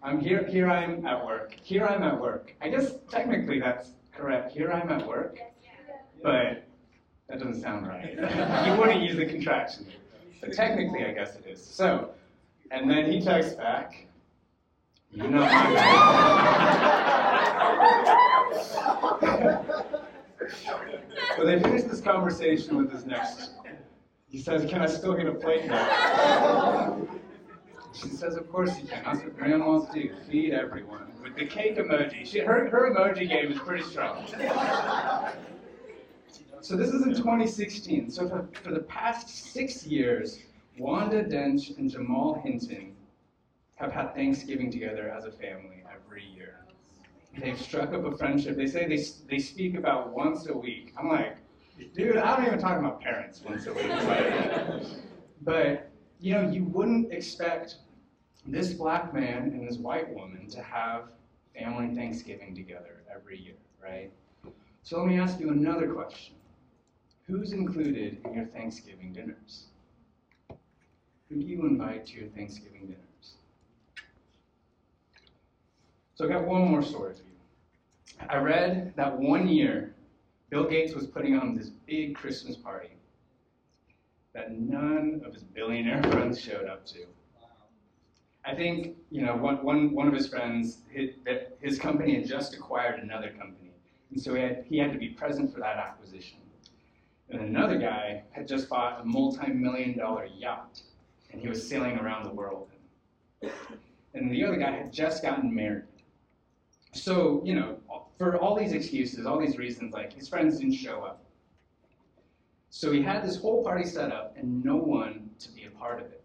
I'm 0.01 0.19
here, 0.21 0.45
here 0.45 0.69
I'm 0.69 1.05
at 1.05 1.25
work. 1.25 1.55
Here 1.61 1.85
I'm 1.85 2.03
at 2.03 2.19
work. 2.19 2.55
I 2.61 2.69
guess 2.69 2.93
technically 3.09 3.59
that's 3.59 3.91
correct. 4.15 4.51
Here 4.53 4.71
I'm 4.71 4.89
at 4.89 5.05
work, 5.05 5.39
but 6.23 6.65
that 7.27 7.39
doesn't 7.39 7.61
sound 7.61 7.87
right. 7.87 8.13
you 8.65 8.79
wouldn't 8.79 9.01
use 9.01 9.17
the 9.17 9.25
contraction. 9.25 9.87
But 10.39 10.53
technically, 10.53 11.05
I 11.05 11.11
guess 11.11 11.35
it 11.35 11.45
is. 11.45 11.61
So, 11.63 12.11
and 12.71 12.89
then 12.89 13.11
he 13.11 13.21
texts 13.21 13.55
back, 13.55 14.07
you 15.11 15.27
know 15.27 15.45
So 21.35 21.45
they 21.45 21.59
finish 21.59 21.83
this 21.83 21.99
conversation 21.99 22.77
with 22.77 22.91
this 22.91 23.05
next. 23.05 23.51
He 24.29 24.39
says, 24.39 24.69
Can 24.69 24.81
I 24.81 24.85
still 24.85 25.13
get 25.13 25.27
a 25.27 25.33
plate 25.33 25.65
now? 25.65 26.97
She 27.93 28.09
says, 28.09 28.35
of 28.35 28.51
course 28.51 28.79
you 28.79 28.87
can. 28.87 29.03
That's 29.03 29.23
what 29.23 29.37
grandmas 29.37 29.87
do. 29.93 30.11
Feed 30.29 30.53
everyone. 30.53 31.11
With 31.23 31.35
the 31.35 31.45
cake 31.45 31.77
emoji. 31.77 32.25
She, 32.25 32.39
her, 32.39 32.69
her 32.69 32.93
emoji 32.93 33.27
game 33.27 33.51
is 33.51 33.59
pretty 33.59 33.83
strong. 33.83 34.25
So 36.61 36.75
this 36.75 36.89
is 36.89 37.03
in 37.03 37.15
2016. 37.15 38.11
So 38.11 38.27
for, 38.27 38.47
for 38.63 38.71
the 38.71 38.81
past 38.81 39.29
six 39.29 39.85
years, 39.85 40.39
Wanda 40.77 41.23
Dench 41.23 41.77
and 41.77 41.89
Jamal 41.89 42.41
Hinton 42.43 42.95
have 43.75 43.91
had 43.91 44.13
Thanksgiving 44.13 44.69
together 44.69 45.09
as 45.09 45.25
a 45.25 45.31
family 45.31 45.83
every 45.93 46.25
year. 46.25 46.65
They've 47.37 47.59
struck 47.59 47.93
up 47.93 48.03
a 48.05 48.17
friendship. 48.17 48.57
They 48.57 48.67
say 48.67 48.87
they, 48.87 49.03
they 49.29 49.39
speak 49.39 49.75
about 49.75 50.11
once 50.11 50.47
a 50.47 50.57
week. 50.57 50.93
I'm 50.99 51.07
like, 51.07 51.37
dude, 51.93 52.17
I 52.17 52.35
don't 52.35 52.45
even 52.47 52.59
talk 52.59 52.77
about 52.77 52.99
parents 52.99 53.41
once 53.41 53.65
a 53.67 53.73
week. 53.73 53.89
but, 55.41 55.88
you 56.19 56.33
know, 56.33 56.49
you 56.49 56.65
wouldn't 56.65 57.11
expect 57.13 57.77
this 58.45 58.73
black 58.73 59.13
man 59.13 59.43
and 59.53 59.67
this 59.67 59.77
white 59.77 60.13
woman 60.13 60.47
to 60.49 60.61
have 60.61 61.09
family 61.57 61.95
Thanksgiving 61.95 62.53
together 62.53 63.01
every 63.13 63.39
year, 63.39 63.55
right? 63.81 64.11
So 64.83 64.97
let 64.99 65.07
me 65.07 65.19
ask 65.19 65.39
you 65.39 65.49
another 65.49 65.93
question. 65.93 66.35
Who's 67.27 67.53
included 67.53 68.17
in 68.25 68.33
your 68.33 68.45
Thanksgiving 68.45 69.13
dinners? 69.13 69.67
Who 71.29 71.35
do 71.35 71.45
you 71.45 71.65
invite 71.65 72.07
to 72.07 72.13
your 72.19 72.29
Thanksgiving 72.29 72.87
dinners? 72.87 73.35
So 76.15 76.25
I 76.25 76.27
got 76.27 76.45
one 76.45 76.63
more 76.69 76.81
story 76.81 77.13
for 77.13 77.21
you. 77.21 78.27
I 78.29 78.37
read 78.37 78.93
that 78.97 79.17
one 79.17 79.47
year, 79.47 79.93
Bill 80.49 80.67
Gates 80.67 80.93
was 80.93 81.07
putting 81.07 81.35
on 81.37 81.55
this 81.55 81.69
big 81.85 82.15
Christmas 82.15 82.57
party 82.57 82.89
that 84.39 84.57
none 84.57 85.21
of 85.25 85.33
his 85.33 85.43
billionaire 85.43 86.01
friends 86.03 86.39
showed 86.39 86.65
up 86.65 86.85
to. 86.85 86.99
I 88.45 88.55
think 88.55 88.95
you 89.11 89.21
know 89.21 89.35
one, 89.35 89.61
one, 89.63 89.93
one 89.93 90.07
of 90.07 90.13
his 90.13 90.29
friends, 90.29 90.77
his, 90.89 91.09
his 91.61 91.77
company 91.77 92.15
had 92.15 92.25
just 92.25 92.55
acquired 92.55 93.01
another 93.01 93.31
company, 93.31 93.71
and 94.11 94.21
so 94.21 94.33
he 94.33 94.41
had, 94.41 94.65
he 94.65 94.77
had 94.77 94.93
to 94.93 94.97
be 94.97 95.09
present 95.09 95.53
for 95.53 95.59
that 95.59 95.75
acquisition. 95.75 96.37
And 97.29 97.41
another 97.41 97.77
guy 97.77 98.23
had 98.31 98.47
just 98.47 98.69
bought 98.69 99.01
a 99.01 99.03
multi-million 99.03 99.97
dollar 99.97 100.25
yacht, 100.25 100.81
and 101.31 101.41
he 101.41 101.49
was 101.49 101.67
sailing 101.67 101.97
around 101.99 102.23
the 102.23 102.33
world. 102.33 102.69
And 104.13 104.31
the 104.31 104.43
other 104.45 104.55
guy 104.55 104.71
had 104.71 104.93
just 104.93 105.21
gotten 105.21 105.53
married. 105.53 105.83
So 106.93 107.41
you 107.43 107.55
know, 107.55 107.77
for 108.17 108.37
all 108.37 108.57
these 108.57 108.71
excuses, 108.71 109.25
all 109.25 109.37
these 109.37 109.57
reasons, 109.57 109.93
like 109.93 110.13
his 110.13 110.29
friends 110.29 110.59
didn't 110.59 110.75
show 110.75 111.01
up. 111.03 111.25
So 112.69 112.91
he 112.91 113.01
had 113.01 113.23
this 113.23 113.35
whole 113.35 113.63
party 113.63 113.85
set 113.85 114.11
up, 114.11 114.35
and 114.37 114.63
no 114.63 114.75
one 114.75 115.29
to 115.39 115.51
be 115.51 115.65
a 115.65 115.71
part 115.71 115.99
of 115.99 116.07
it. 116.11 116.23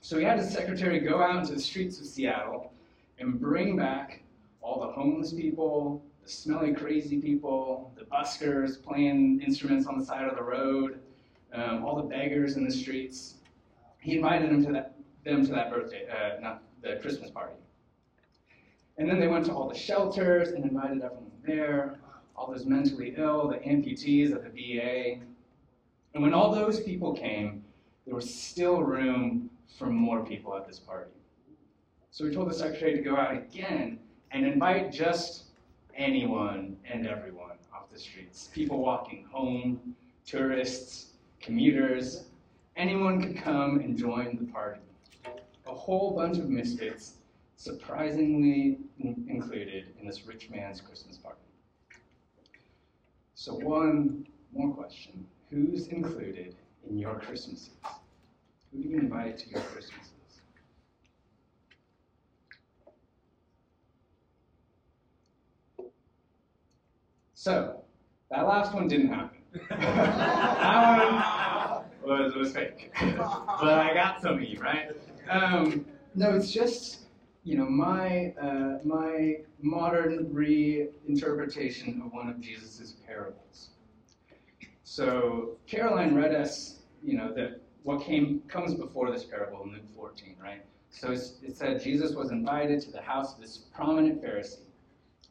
So 0.00 0.18
he 0.18 0.24
had 0.24 0.38
his 0.38 0.50
secretary 0.50 1.00
go 1.00 1.22
out 1.22 1.40
into 1.40 1.54
the 1.54 1.60
streets 1.60 2.00
of 2.00 2.06
Seattle 2.06 2.72
and 3.18 3.38
bring 3.38 3.76
back 3.76 4.22
all 4.62 4.80
the 4.80 4.92
homeless 4.92 5.32
people, 5.32 6.02
the 6.22 6.30
smelly, 6.30 6.72
crazy 6.72 7.20
people, 7.20 7.92
the 7.96 8.04
buskers 8.04 8.82
playing 8.82 9.42
instruments 9.42 9.86
on 9.86 9.98
the 9.98 10.04
side 10.04 10.26
of 10.26 10.36
the 10.36 10.42
road, 10.42 11.00
um, 11.52 11.84
all 11.84 11.96
the 11.96 12.08
beggars 12.08 12.56
in 12.56 12.64
the 12.64 12.70
streets. 12.70 13.34
He 13.98 14.16
invited 14.16 14.50
them 14.50 14.64
to 14.64 14.72
that, 14.72 14.94
them 15.24 15.44
to 15.44 15.52
that 15.52 15.70
birthday, 15.70 16.06
uh, 16.08 16.40
not 16.40 16.62
the 16.82 16.96
Christmas 17.02 17.30
party. 17.30 17.54
And 18.96 19.08
then 19.08 19.20
they 19.20 19.28
went 19.28 19.46
to 19.46 19.52
all 19.52 19.68
the 19.68 19.78
shelters 19.78 20.48
and 20.48 20.64
invited 20.64 21.02
everyone 21.02 21.30
there, 21.46 21.98
all 22.36 22.50
those 22.50 22.66
mentally 22.66 23.14
ill, 23.16 23.48
the 23.48 23.56
amputees 23.58 24.32
at 24.32 24.42
the 24.42 24.50
VA. 24.50 25.20
And 26.14 26.22
when 26.22 26.34
all 26.34 26.54
those 26.54 26.80
people 26.80 27.12
came, 27.12 27.64
there 28.06 28.14
was 28.14 28.32
still 28.32 28.82
room 28.82 29.50
for 29.78 29.86
more 29.86 30.24
people 30.24 30.56
at 30.56 30.66
this 30.66 30.78
party. 30.78 31.10
So 32.10 32.24
we 32.24 32.34
told 32.34 32.50
the 32.50 32.54
secretary 32.54 32.94
to 32.94 33.02
go 33.02 33.16
out 33.16 33.32
again 33.36 33.98
and 34.32 34.44
invite 34.44 34.92
just 34.92 35.44
anyone 35.94 36.76
and 36.90 37.06
everyone 37.06 37.52
off 37.74 37.90
the 37.92 37.98
streets. 37.98 38.48
People 38.52 38.78
walking 38.78 39.24
home, 39.30 39.94
tourists, 40.24 41.12
commuters, 41.40 42.24
anyone 42.76 43.20
could 43.20 43.36
come 43.36 43.80
and 43.80 43.96
join 43.96 44.36
the 44.40 44.50
party. 44.52 44.80
A 45.66 45.74
whole 45.74 46.16
bunch 46.16 46.38
of 46.38 46.48
misfits 46.48 47.14
surprisingly 47.56 48.78
included 48.98 49.94
in 50.00 50.06
this 50.06 50.26
rich 50.26 50.48
man's 50.48 50.80
Christmas 50.80 51.18
party. 51.18 51.38
So 53.34 53.54
one 53.54 54.26
more 54.52 54.72
question. 54.74 55.26
Who's 55.50 55.88
included 55.88 56.54
in 56.88 56.98
your 56.98 57.18
Christmases? 57.20 57.70
Who 58.72 58.82
do 58.82 58.88
you 58.88 58.98
invite 58.98 59.38
to 59.38 59.50
your 59.50 59.60
Christmases? 59.60 60.12
So, 67.34 67.82
that 68.30 68.46
last 68.46 68.74
one 68.74 68.88
didn't 68.88 69.08
happen. 69.08 69.38
that 69.70 71.84
one 72.02 72.24
was, 72.24 72.34
was 72.34 72.52
fake. 72.52 72.90
but 73.00 73.78
I 73.78 73.94
got 73.94 74.20
some 74.20 74.34
of 74.34 74.42
you, 74.42 74.60
right? 74.60 74.90
Um, 75.30 75.86
no, 76.14 76.36
it's 76.36 76.52
just, 76.52 77.06
you 77.44 77.56
know, 77.56 77.64
my, 77.64 78.34
uh, 78.40 78.78
my 78.84 79.38
modern 79.62 80.26
reinterpretation 80.26 82.04
of 82.04 82.12
one 82.12 82.28
of 82.28 82.38
Jesus' 82.40 82.96
parables. 83.06 83.70
So 84.90 85.58
Caroline 85.66 86.14
read 86.14 86.34
us, 86.34 86.78
you 87.04 87.14
know, 87.14 87.30
that 87.34 87.60
what 87.82 88.00
came 88.00 88.40
comes 88.48 88.72
before 88.72 89.12
this 89.12 89.22
parable 89.22 89.62
in 89.64 89.72
Luke 89.72 89.82
14, 89.94 90.34
right? 90.42 90.64
So 90.88 91.10
it 91.10 91.54
said 91.54 91.82
Jesus 91.82 92.14
was 92.14 92.30
invited 92.30 92.80
to 92.80 92.90
the 92.90 93.02
house 93.02 93.34
of 93.34 93.40
this 93.42 93.58
prominent 93.58 94.22
Pharisee, 94.22 94.62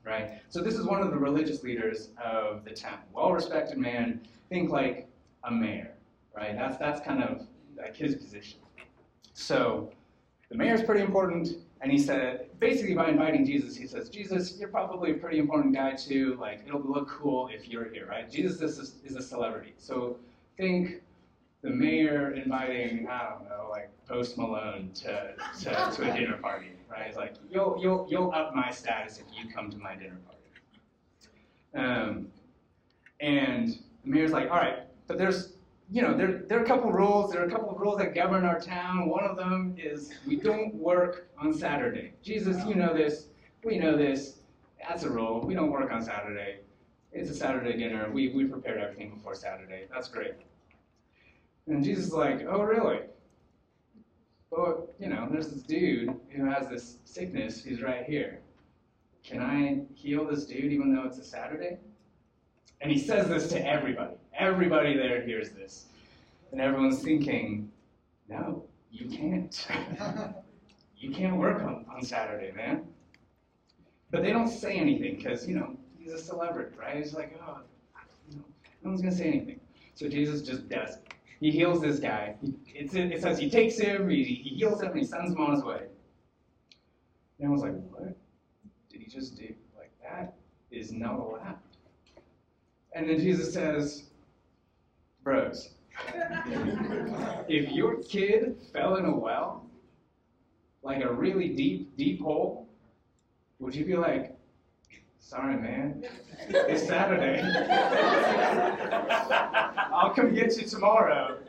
right? 0.05 0.41
So 0.49 0.61
this 0.61 0.75
is 0.75 0.85
one 0.85 1.01
of 1.01 1.09
the 1.09 1.17
religious 1.17 1.63
leaders 1.63 2.09
of 2.23 2.65
the 2.65 2.69
town, 2.69 2.99
well-respected 3.11 3.79
man. 3.79 4.21
Think 4.47 4.69
like 4.69 5.07
a 5.45 5.51
mayor, 5.51 5.95
right? 6.35 6.55
That's 6.55 6.77
that's 6.77 7.01
kind 7.01 7.23
of 7.23 7.47
like 7.75 7.95
his 7.95 8.13
position. 8.13 8.59
So 9.33 9.91
the 10.49 10.55
mayor 10.55 10.75
is 10.75 10.83
pretty 10.83 11.01
important, 11.01 11.49
and 11.81 11.91
he 11.91 11.97
said 11.97 12.47
basically 12.59 12.95
by 12.95 13.09
inviting 13.09 13.45
Jesus, 13.45 13.75
he 13.75 13.87
says, 13.87 14.09
Jesus, 14.09 14.57
you're 14.57 14.69
probably 14.69 15.11
a 15.11 15.15
pretty 15.15 15.39
important 15.39 15.75
guy 15.75 15.93
too. 15.93 16.37
Like 16.39 16.61
it'll 16.67 16.81
look 16.81 17.09
cool 17.09 17.49
if 17.53 17.67
you're 17.67 17.89
here, 17.89 18.07
right? 18.07 18.29
Jesus 18.31 18.61
is 18.61 18.79
a, 18.79 19.07
is 19.07 19.15
a 19.15 19.21
celebrity, 19.21 19.73
so 19.77 20.17
think 20.57 21.01
the 21.61 21.69
mayor 21.69 22.31
inviting, 22.31 23.07
I 23.09 23.29
don't 23.29 23.43
know, 23.49 23.67
like 23.69 23.89
Post 24.07 24.37
Malone 24.37 24.91
to, 24.95 25.33
to, 25.61 25.91
to 25.95 26.11
a 26.11 26.17
dinner 26.17 26.37
party, 26.37 26.71
right? 26.89 27.07
It's 27.07 27.17
like, 27.17 27.35
you'll, 27.51 27.77
you'll, 27.81 28.07
you'll 28.09 28.31
up 28.31 28.55
my 28.55 28.71
status 28.71 29.19
if 29.19 29.25
you 29.35 29.51
come 29.51 29.69
to 29.71 29.77
my 29.77 29.95
dinner 29.95 30.17
party. 30.25 30.37
Um, 31.75 32.27
and 33.19 33.77
the 34.03 34.09
mayor's 34.09 34.31
like, 34.31 34.49
all 34.49 34.57
right, 34.57 34.79
but 35.07 35.17
there's, 35.17 35.53
you 35.89 36.01
know, 36.01 36.15
there, 36.15 36.43
there 36.47 36.59
are 36.59 36.63
a 36.63 36.67
couple 36.67 36.91
rules. 36.91 37.31
There 37.31 37.41
are 37.41 37.45
a 37.45 37.51
couple 37.51 37.69
of 37.69 37.79
rules 37.79 37.97
that 37.99 38.13
govern 38.13 38.43
our 38.43 38.59
town. 38.59 39.07
One 39.07 39.23
of 39.23 39.37
them 39.37 39.75
is 39.77 40.11
we 40.25 40.35
don't 40.35 40.75
work 40.75 41.29
on 41.39 41.53
Saturday. 41.53 42.13
Jesus, 42.21 42.63
you 42.65 42.75
know 42.75 42.93
this. 42.93 43.27
We 43.63 43.77
know 43.77 43.95
this. 43.97 44.39
That's 44.87 45.03
a 45.03 45.09
rule. 45.09 45.41
We 45.41 45.53
don't 45.53 45.71
work 45.71 45.91
on 45.91 46.03
Saturday. 46.03 46.59
It's 47.13 47.29
a 47.29 47.33
Saturday 47.33 47.77
dinner. 47.77 48.09
We, 48.11 48.29
we 48.29 48.45
prepared 48.45 48.79
everything 48.79 49.15
before 49.15 49.33
Saturday. 49.33 49.85
That's 49.91 50.09
great. 50.09 50.33
And 51.67 51.83
Jesus 51.83 52.07
is 52.07 52.13
like, 52.13 52.45
oh, 52.47 52.61
really? 52.61 52.99
But, 54.51 54.93
you 54.99 55.09
know, 55.09 55.27
there's 55.31 55.49
this 55.49 55.63
dude 55.63 56.13
who 56.29 56.45
has 56.45 56.69
this 56.69 56.97
sickness 57.05 57.63
He's 57.63 57.81
right 57.81 58.05
here. 58.05 58.39
Can 59.23 59.41
I 59.41 59.81
heal 59.93 60.25
this 60.25 60.45
dude 60.45 60.71
even 60.71 60.93
though 60.93 61.03
it's 61.03 61.17
a 61.17 61.23
Saturday? 61.23 61.77
And 62.81 62.91
he 62.91 62.97
says 62.97 63.27
this 63.27 63.47
to 63.49 63.65
everybody. 63.65 64.15
Everybody 64.37 64.95
there 64.95 65.21
hears 65.21 65.49
this. 65.49 65.85
And 66.51 66.61
everyone's 66.61 67.01
thinking, 67.01 67.71
no, 68.29 68.63
you 68.91 69.09
can't. 69.09 69.67
you 70.97 71.11
can't 71.11 71.37
work 71.37 71.61
on, 71.63 71.85
on 71.93 72.03
Saturday, 72.03 72.51
man. 72.51 72.83
But 74.11 74.23
they 74.23 74.31
don't 74.31 74.47
say 74.47 74.77
anything 74.77 75.17
because, 75.17 75.47
you 75.47 75.55
know, 75.55 75.75
he's 75.97 76.13
a 76.13 76.19
celebrity, 76.19 76.75
right? 76.77 76.97
He's 76.97 77.13
like, 77.13 77.39
oh, 77.45 77.59
you 78.29 78.37
know, 78.37 78.45
no 78.83 78.89
one's 78.91 79.01
going 79.01 79.11
to 79.11 79.17
say 79.17 79.27
anything. 79.27 79.59
So 79.95 80.07
Jesus 80.07 80.41
just 80.41 80.69
does 80.69 80.95
it. 80.95 81.13
He 81.39 81.51
heals 81.51 81.81
this 81.81 81.99
guy. 81.99 82.35
It, 82.67 82.93
it 82.95 83.21
says 83.21 83.37
he 83.37 83.49
takes 83.49 83.77
him, 83.77 84.09
he, 84.09 84.23
he 84.23 84.55
heals 84.55 84.81
him, 84.81 84.91
and 84.91 84.99
he 84.99 85.05
sends 85.05 85.33
him 85.33 85.41
on 85.41 85.53
his 85.53 85.63
way. 85.63 85.81
And 87.39 87.45
everyone's 87.45 87.63
like, 87.63 87.73
what 87.91 88.17
did 88.89 89.01
he 89.01 89.07
just 89.07 89.35
do? 89.37 89.53
Like, 89.77 89.91
that 90.01 90.33
is 90.71 90.91
not 90.91 91.19
allowed. 91.19 91.57
And 92.93 93.09
then 93.09 93.19
Jesus 93.19 93.53
says, 93.53 94.05
bros, 95.23 95.69
if 97.47 97.71
your 97.71 98.01
kid 98.03 98.57
fell 98.73 98.95
in 98.95 99.05
a 99.05 99.15
well, 99.15 99.65
like 100.83 101.03
a 101.03 101.11
really 101.11 101.49
deep, 101.49 101.95
deep 101.97 102.21
hole, 102.21 102.67
would 103.59 103.75
you 103.75 103.85
be 103.85 103.95
like, 103.95 104.37
Sorry, 105.27 105.57
man. 105.57 106.05
It's 106.47 106.87
Saturday. 106.87 107.41
I'll 109.91 110.13
come 110.13 110.33
get 110.33 110.55
you 110.55 110.65
tomorrow. 110.65 111.39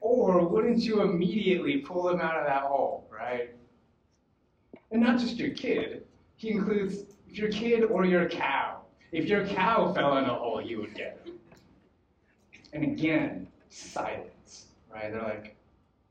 Or 0.00 0.48
wouldn't 0.48 0.78
you 0.78 1.02
immediately 1.02 1.78
pull 1.78 2.08
him 2.08 2.22
out 2.22 2.38
of 2.38 2.46
that 2.46 2.62
hole, 2.62 3.06
right? 3.12 3.54
And 4.90 5.02
not 5.02 5.18
just 5.18 5.36
your 5.36 5.50
kid. 5.50 6.06
He 6.36 6.52
includes 6.52 7.04
your 7.28 7.50
kid 7.50 7.84
or 7.84 8.06
your 8.06 8.26
cow. 8.30 8.69
If 9.12 9.26
your 9.26 9.46
cow 9.46 9.92
fell 9.92 10.16
in 10.18 10.24
a 10.24 10.34
hole, 10.34 10.60
you 10.60 10.80
would 10.80 10.94
get 10.94 11.20
it. 11.26 11.32
And 12.72 12.84
again, 12.84 13.48
silence, 13.68 14.66
right? 14.92 15.12
They're 15.12 15.22
like, 15.22 15.56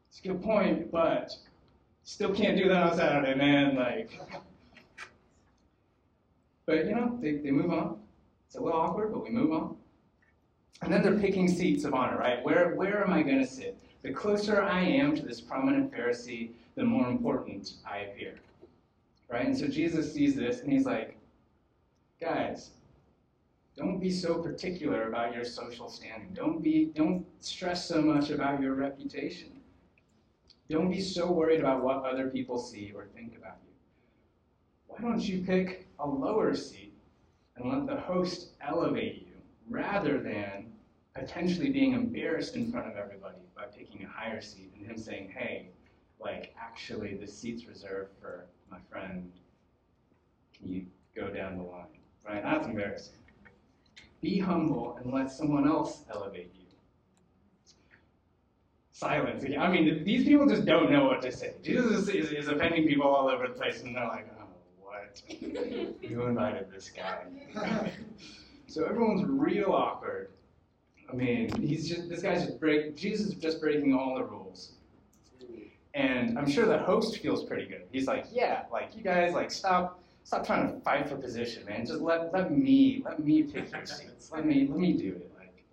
it's 0.09 0.19
a 0.19 0.27
good 0.27 0.43
point, 0.43 0.91
but 0.91 1.33
still 2.03 2.33
can't 2.33 2.57
do 2.57 2.67
that 2.67 2.91
on 2.91 2.97
Saturday, 2.97 3.35
man. 3.35 3.75
Like, 3.75 4.19
but 6.65 6.85
you 6.85 6.95
know, 6.95 7.17
they, 7.21 7.33
they 7.37 7.51
move 7.51 7.71
on. 7.71 7.99
It's 8.47 8.55
a 8.55 8.61
little 8.61 8.79
awkward, 8.79 9.13
but 9.13 9.23
we 9.23 9.29
move 9.29 9.53
on. 9.53 9.77
And 10.81 10.91
then 10.91 11.01
they're 11.01 11.19
picking 11.19 11.47
seats 11.47 11.83
of 11.83 11.93
honor, 11.93 12.17
right? 12.17 12.43
Where, 12.43 12.75
where 12.75 13.03
am 13.03 13.13
I 13.13 13.21
going 13.21 13.39
to 13.39 13.47
sit? 13.47 13.77
The 14.01 14.11
closer 14.11 14.61
I 14.61 14.81
am 14.81 15.15
to 15.15 15.21
this 15.21 15.41
prominent 15.41 15.91
Pharisee, 15.91 16.51
the 16.75 16.83
more 16.83 17.07
important 17.07 17.73
I 17.89 17.99
appear. 17.99 18.35
Right? 19.29 19.45
And 19.45 19.57
so 19.57 19.67
Jesus 19.67 20.13
sees 20.13 20.35
this 20.35 20.61
and 20.61 20.71
he's 20.71 20.85
like, 20.85 21.17
guys, 22.19 22.71
don't 23.79 23.99
be 23.99 24.11
so 24.11 24.35
particular 24.35 25.07
about 25.07 25.33
your 25.33 25.45
social 25.45 25.89
standing. 25.89 26.33
Don't 26.33 26.61
be 26.61 26.91
don't 26.93 27.25
stress 27.39 27.87
so 27.87 28.01
much 28.01 28.29
about 28.29 28.61
your 28.61 28.75
reputation. 28.75 29.49
Don't 30.69 30.91
be 30.91 31.01
so 31.01 31.31
worried 31.31 31.61
about 31.61 31.83
what 31.83 32.03
other 32.03 32.29
people 32.29 32.59
see 32.59 32.91
or 32.95 33.07
think 33.15 33.35
about 33.37 33.57
you 33.63 33.69
why 34.99 35.09
don't 35.09 35.21
you 35.21 35.43
pick 35.43 35.87
a 35.99 36.07
lower 36.07 36.53
seat 36.55 36.93
and 37.55 37.71
let 37.71 37.87
the 37.87 38.01
host 38.01 38.49
elevate 38.61 39.27
you 39.27 39.33
rather 39.69 40.19
than 40.19 40.65
potentially 41.13 41.69
being 41.69 41.93
embarrassed 41.93 42.55
in 42.55 42.71
front 42.71 42.87
of 42.87 42.97
everybody 42.97 43.37
by 43.55 43.63
picking 43.65 44.03
a 44.03 44.07
higher 44.07 44.41
seat 44.41 44.71
and 44.77 44.85
him 44.85 44.97
saying, 44.97 45.31
hey, 45.35 45.69
like, 46.19 46.53
actually, 46.59 47.15
this 47.15 47.37
seat's 47.37 47.65
reserved 47.65 48.11
for 48.21 48.45
my 48.69 48.77
friend. 48.89 49.31
Can 50.57 50.71
you 50.71 50.85
go 51.15 51.29
down 51.29 51.57
the 51.57 51.63
line? 51.63 51.85
Right? 52.27 52.43
That's 52.43 52.67
embarrassing. 52.67 53.18
Be 54.21 54.39
humble 54.39 54.97
and 55.01 55.13
let 55.13 55.31
someone 55.31 55.67
else 55.67 56.03
elevate 56.13 56.51
you. 56.53 56.65
Silence. 58.91 59.45
I 59.57 59.71
mean, 59.71 60.03
these 60.03 60.25
people 60.25 60.45
just 60.45 60.65
don't 60.65 60.91
know 60.91 61.05
what 61.05 61.21
to 61.21 61.31
say. 61.31 61.53
Jesus 61.63 62.09
is, 62.09 62.09
is, 62.09 62.31
is 62.31 62.47
offending 62.49 62.85
people 62.85 63.07
all 63.07 63.29
over 63.29 63.47
the 63.47 63.53
place, 63.53 63.81
and 63.81 63.95
they're 63.95 64.05
like, 64.05 64.27
oh, 64.37 64.43
what? 64.81 65.21
you 66.01 66.25
invited 66.25 66.69
this 66.69 66.89
guy. 66.89 67.23
so 68.67 68.83
everyone's 68.83 69.23
real 69.23 69.71
awkward. 69.71 70.31
I 71.11 71.15
mean, 71.15 71.49
he's 71.61 71.87
just 71.87 72.09
this 72.09 72.21
guy's 72.21 72.45
just 72.45 72.59
break. 72.59 72.95
Jesus 72.97 73.27
is 73.27 73.35
just 73.35 73.61
breaking 73.61 73.93
all 73.93 74.15
the 74.15 74.23
rules. 74.23 74.73
And 75.93 76.37
I'm 76.37 76.49
sure 76.49 76.65
the 76.65 76.77
host 76.77 77.17
feels 77.19 77.45
pretty 77.45 77.65
good. 77.65 77.83
He's 77.91 78.05
like, 78.05 78.25
yeah, 78.31 78.63
like 78.71 78.95
you 78.95 79.01
guys, 79.01 79.33
like 79.33 79.49
stop, 79.49 80.03
stop 80.29 80.45
trying 80.45 80.71
to 80.71 80.79
fight 80.81 81.09
for 81.09 81.15
position, 81.15 81.65
man. 81.65 81.87
Just 81.87 82.01
let 82.01 82.31
let 82.31 82.55
me 82.55 83.01
let 83.03 83.19
me 83.19 83.41
pick 83.41 83.71
your 83.71 83.83
seats. 83.83 84.31
Let 84.31 84.45
me 84.45 84.67
let 84.69 84.77
me 84.77 84.93
do 84.93 85.07
it. 85.07 85.31
Like, 85.39 85.65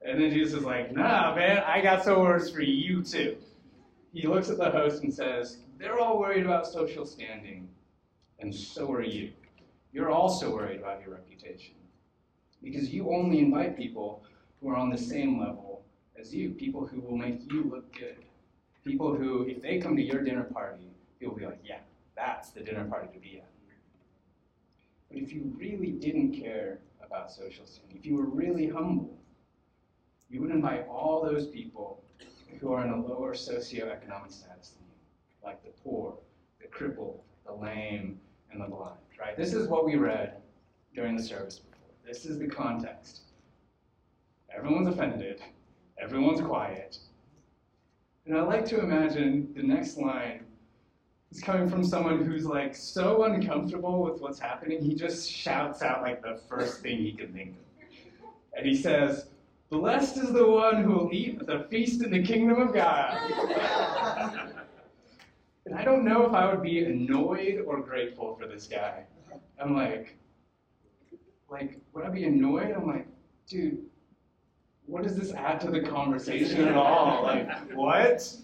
and 0.00 0.18
then 0.18 0.30
Jesus 0.30 0.60
is 0.60 0.64
like, 0.64 0.90
nah, 0.94 1.34
man, 1.34 1.58
I 1.58 1.82
got 1.82 2.02
some 2.02 2.20
words 2.20 2.50
for 2.50 2.62
you 2.62 3.02
too. 3.02 3.36
He 4.14 4.26
looks 4.26 4.48
at 4.48 4.56
the 4.56 4.70
host 4.70 5.02
and 5.02 5.12
says, 5.12 5.58
they're 5.78 6.00
all 6.00 6.18
worried 6.18 6.46
about 6.46 6.66
social 6.66 7.04
standing, 7.04 7.68
and 8.40 8.54
so 8.54 8.90
are 8.92 9.02
you. 9.02 9.32
You're 9.92 10.10
also 10.10 10.54
worried 10.54 10.80
about 10.80 11.02
your 11.02 11.10
reputation 11.10 11.74
because 12.62 12.88
you 12.88 13.10
only 13.10 13.40
invite 13.40 13.76
people 13.76 14.22
who 14.62 14.70
are 14.70 14.76
on 14.76 14.88
the 14.88 14.96
same 14.96 15.38
level 15.38 15.84
as 16.18 16.34
you, 16.34 16.50
people 16.52 16.86
who 16.86 17.02
will 17.02 17.18
make 17.18 17.52
you 17.52 17.64
look 17.64 17.92
good. 17.92 18.16
People 18.82 19.14
who, 19.14 19.42
if 19.46 19.60
they 19.60 19.78
come 19.78 19.94
to 19.94 20.02
your 20.02 20.22
dinner 20.22 20.44
party, 20.44 20.88
you'll 21.20 21.34
be 21.34 21.44
like, 21.44 21.60
yeah, 21.62 21.80
that's 22.16 22.50
the 22.50 22.60
dinner 22.60 22.84
party 22.84 23.08
to 23.12 23.18
be 23.18 23.38
at. 23.38 23.50
But 25.08 25.18
if 25.18 25.32
you 25.32 25.52
really 25.56 25.92
didn't 25.92 26.32
care 26.32 26.80
about 27.04 27.30
social 27.30 27.66
standing, 27.66 27.96
if 27.96 28.04
you 28.04 28.16
were 28.16 28.26
really 28.26 28.68
humble, 28.68 29.16
you 30.28 30.40
would 30.40 30.50
invite 30.50 30.88
all 30.88 31.22
those 31.22 31.46
people 31.46 32.02
who 32.60 32.72
are 32.72 32.84
in 32.84 32.90
a 32.90 32.96
lower 32.96 33.34
socioeconomic 33.34 34.32
status 34.32 34.70
than 34.70 34.84
you, 34.88 35.44
like 35.44 35.62
the 35.62 35.70
poor, 35.84 36.14
the 36.60 36.66
crippled, 36.66 37.20
the 37.46 37.52
lame, 37.52 38.18
and 38.50 38.60
the 38.60 38.66
blind, 38.66 38.96
right? 39.20 39.36
This 39.36 39.52
is 39.52 39.68
what 39.68 39.84
we 39.84 39.96
read 39.96 40.38
during 40.94 41.16
the 41.16 41.22
service 41.22 41.58
before. 41.58 41.90
This 42.06 42.24
is 42.24 42.38
the 42.38 42.48
context. 42.48 43.20
Everyone's 44.56 44.88
offended. 44.88 45.42
Everyone's 45.98 46.40
quiet. 46.40 46.98
And 48.24 48.36
I 48.36 48.42
like 48.42 48.64
to 48.66 48.80
imagine 48.80 49.52
the 49.54 49.62
next 49.62 49.98
line 49.98 50.45
is 51.30 51.40
coming 51.40 51.68
from 51.68 51.84
someone 51.84 52.24
who's 52.24 52.46
like 52.46 52.74
so 52.74 53.24
uncomfortable 53.24 54.02
with 54.02 54.20
what's 54.20 54.38
happening, 54.38 54.80
he 54.80 54.94
just 54.94 55.30
shouts 55.30 55.82
out 55.82 56.02
like 56.02 56.22
the 56.22 56.40
first 56.48 56.80
thing 56.80 56.98
he 56.98 57.12
can 57.12 57.32
think 57.32 57.50
of. 57.50 58.28
And 58.56 58.66
he 58.66 58.74
says, 58.74 59.26
Blessed 59.68 60.18
is 60.18 60.32
the 60.32 60.46
one 60.46 60.82
who 60.82 60.92
will 60.92 61.10
eat 61.12 61.38
at 61.40 61.46
the 61.46 61.66
feast 61.68 62.02
in 62.02 62.10
the 62.12 62.22
kingdom 62.22 62.60
of 62.60 62.72
God. 62.72 63.18
and 65.66 65.74
I 65.74 65.84
don't 65.84 66.04
know 66.04 66.24
if 66.24 66.32
I 66.32 66.48
would 66.48 66.62
be 66.62 66.84
annoyed 66.84 67.64
or 67.66 67.80
grateful 67.80 68.36
for 68.36 68.46
this 68.46 68.68
guy. 68.68 69.02
I'm 69.60 69.74
like, 69.74 70.16
like, 71.50 71.80
would 71.92 72.04
I 72.04 72.10
be 72.10 72.24
annoyed? 72.24 72.70
I'm 72.70 72.86
like, 72.86 73.08
dude, 73.48 73.84
what 74.86 75.02
does 75.02 75.16
this 75.16 75.32
add 75.32 75.60
to 75.62 75.70
the 75.70 75.80
conversation 75.80 76.68
at 76.68 76.76
all? 76.76 77.24
Like, 77.24 77.72
what? 77.72 78.36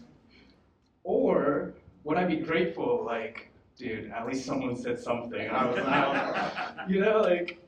Or 1.05 1.73
would 2.05 2.17
I 2.17 2.25
be 2.25 2.37
grateful? 2.37 3.03
Like, 3.05 3.49
dude, 3.77 4.11
at 4.11 4.27
least 4.27 4.45
someone 4.45 4.77
said 4.77 4.99
something. 4.99 5.49
I 5.49 5.67
was 5.67 5.79
out. 5.79 6.77
you 6.89 7.01
know, 7.01 7.21
like 7.21 7.59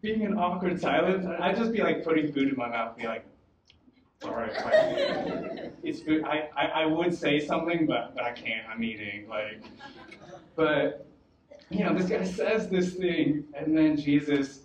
being 0.00 0.22
in 0.22 0.36
awkward 0.36 0.80
silence. 0.80 1.26
I'd 1.40 1.56
just 1.56 1.72
be 1.72 1.82
like 1.82 2.04
putting 2.04 2.32
food 2.32 2.48
in 2.48 2.56
my 2.56 2.68
mouth, 2.68 2.96
be 2.96 3.06
like, 3.06 3.24
all 4.22 4.34
right, 4.34 4.52
like, 4.52 5.72
it's 5.82 6.00
food. 6.00 6.24
I, 6.24 6.48
I, 6.56 6.66
I 6.82 6.86
would 6.86 7.14
say 7.14 7.40
something, 7.40 7.86
but, 7.86 8.14
but 8.14 8.24
I 8.24 8.32
can't. 8.32 8.66
I'm 8.68 8.82
eating. 8.82 9.28
Like, 9.28 9.62
but 10.56 11.06
you 11.70 11.84
know, 11.84 11.94
this 11.94 12.08
guy 12.08 12.24
says 12.24 12.68
this 12.68 12.94
thing, 12.94 13.44
and 13.54 13.76
then 13.76 13.96
Jesus 13.96 14.60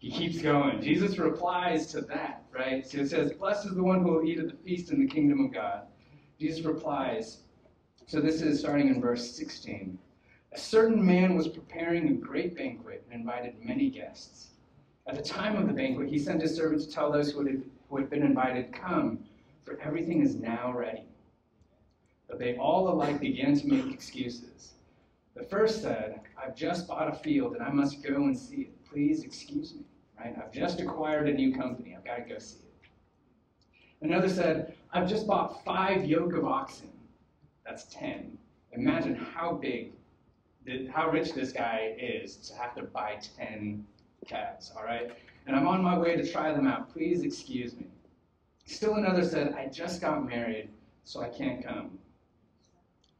he 0.00 0.10
keeps 0.10 0.40
going. 0.40 0.80
Jesus 0.80 1.18
replies 1.18 1.86
to 1.88 2.00
that, 2.02 2.44
right? 2.52 2.86
So 2.86 2.98
it 2.98 3.10
says, 3.10 3.32
Blessed 3.32 3.66
is 3.66 3.74
the 3.74 3.82
one 3.82 4.00
who 4.00 4.12
will 4.12 4.24
eat 4.24 4.38
at 4.38 4.48
the 4.48 4.56
feast 4.64 4.90
in 4.90 4.98
the 4.98 5.06
kingdom 5.06 5.44
of 5.44 5.52
God. 5.52 5.82
Jesus 6.40 6.64
replies, 6.64 7.40
so 8.10 8.20
this 8.20 8.42
is 8.42 8.58
starting 8.58 8.88
in 8.88 9.00
verse 9.00 9.30
16. 9.36 9.96
A 10.52 10.58
certain 10.58 11.06
man 11.06 11.36
was 11.36 11.46
preparing 11.46 12.08
a 12.08 12.14
great 12.14 12.56
banquet 12.56 13.04
and 13.08 13.20
invited 13.20 13.54
many 13.64 13.88
guests. 13.88 14.48
At 15.06 15.14
the 15.14 15.22
time 15.22 15.54
of 15.54 15.68
the 15.68 15.72
banquet, 15.72 16.08
he 16.08 16.18
sent 16.18 16.42
his 16.42 16.56
servant 16.56 16.82
to 16.82 16.90
tell 16.90 17.12
those 17.12 17.30
who 17.30 17.46
had, 17.46 17.62
who 17.88 17.96
had 17.98 18.10
been 18.10 18.24
invited, 18.24 18.72
Come, 18.72 19.20
for 19.64 19.78
everything 19.80 20.22
is 20.22 20.34
now 20.34 20.72
ready. 20.76 21.04
But 22.28 22.40
they 22.40 22.56
all 22.56 22.88
alike 22.88 23.20
began 23.20 23.54
to 23.54 23.68
make 23.68 23.94
excuses. 23.94 24.72
The 25.36 25.44
first 25.44 25.80
said, 25.80 26.18
I've 26.36 26.56
just 26.56 26.88
bought 26.88 27.14
a 27.14 27.16
field 27.16 27.54
and 27.54 27.62
I 27.62 27.70
must 27.70 28.02
go 28.02 28.24
and 28.24 28.36
see 28.36 28.62
it. 28.62 28.84
Please 28.90 29.22
excuse 29.22 29.72
me. 29.72 29.82
Right? 30.18 30.34
I've 30.36 30.52
just 30.52 30.80
acquired 30.80 31.28
a 31.28 31.32
new 31.32 31.54
company. 31.54 31.94
I've 31.96 32.04
got 32.04 32.16
to 32.16 32.22
go 32.22 32.40
see 32.40 32.58
it. 32.58 32.88
Another 34.04 34.28
said, 34.28 34.74
I've 34.92 35.08
just 35.08 35.28
bought 35.28 35.64
five 35.64 36.04
yoke 36.04 36.32
of 36.32 36.44
oxen. 36.44 36.90
That's 37.70 37.84
10. 37.84 38.36
Imagine 38.72 39.14
how 39.14 39.52
big, 39.52 39.92
how 40.92 41.08
rich 41.08 41.34
this 41.34 41.52
guy 41.52 41.94
is 41.96 42.34
to 42.48 42.54
have 42.56 42.74
to 42.74 42.82
buy 42.82 43.20
10 43.36 43.86
calves, 44.26 44.72
all 44.76 44.82
right? 44.82 45.12
And 45.46 45.54
I'm 45.54 45.68
on 45.68 45.80
my 45.80 45.96
way 45.96 46.16
to 46.16 46.28
try 46.28 46.52
them 46.52 46.66
out. 46.66 46.92
Please 46.92 47.22
excuse 47.22 47.76
me. 47.76 47.86
Still 48.66 48.96
another 48.96 49.24
said, 49.24 49.54
I 49.54 49.66
just 49.66 50.00
got 50.00 50.28
married, 50.28 50.70
so 51.04 51.20
I 51.20 51.28
can't 51.28 51.64
come. 51.64 51.96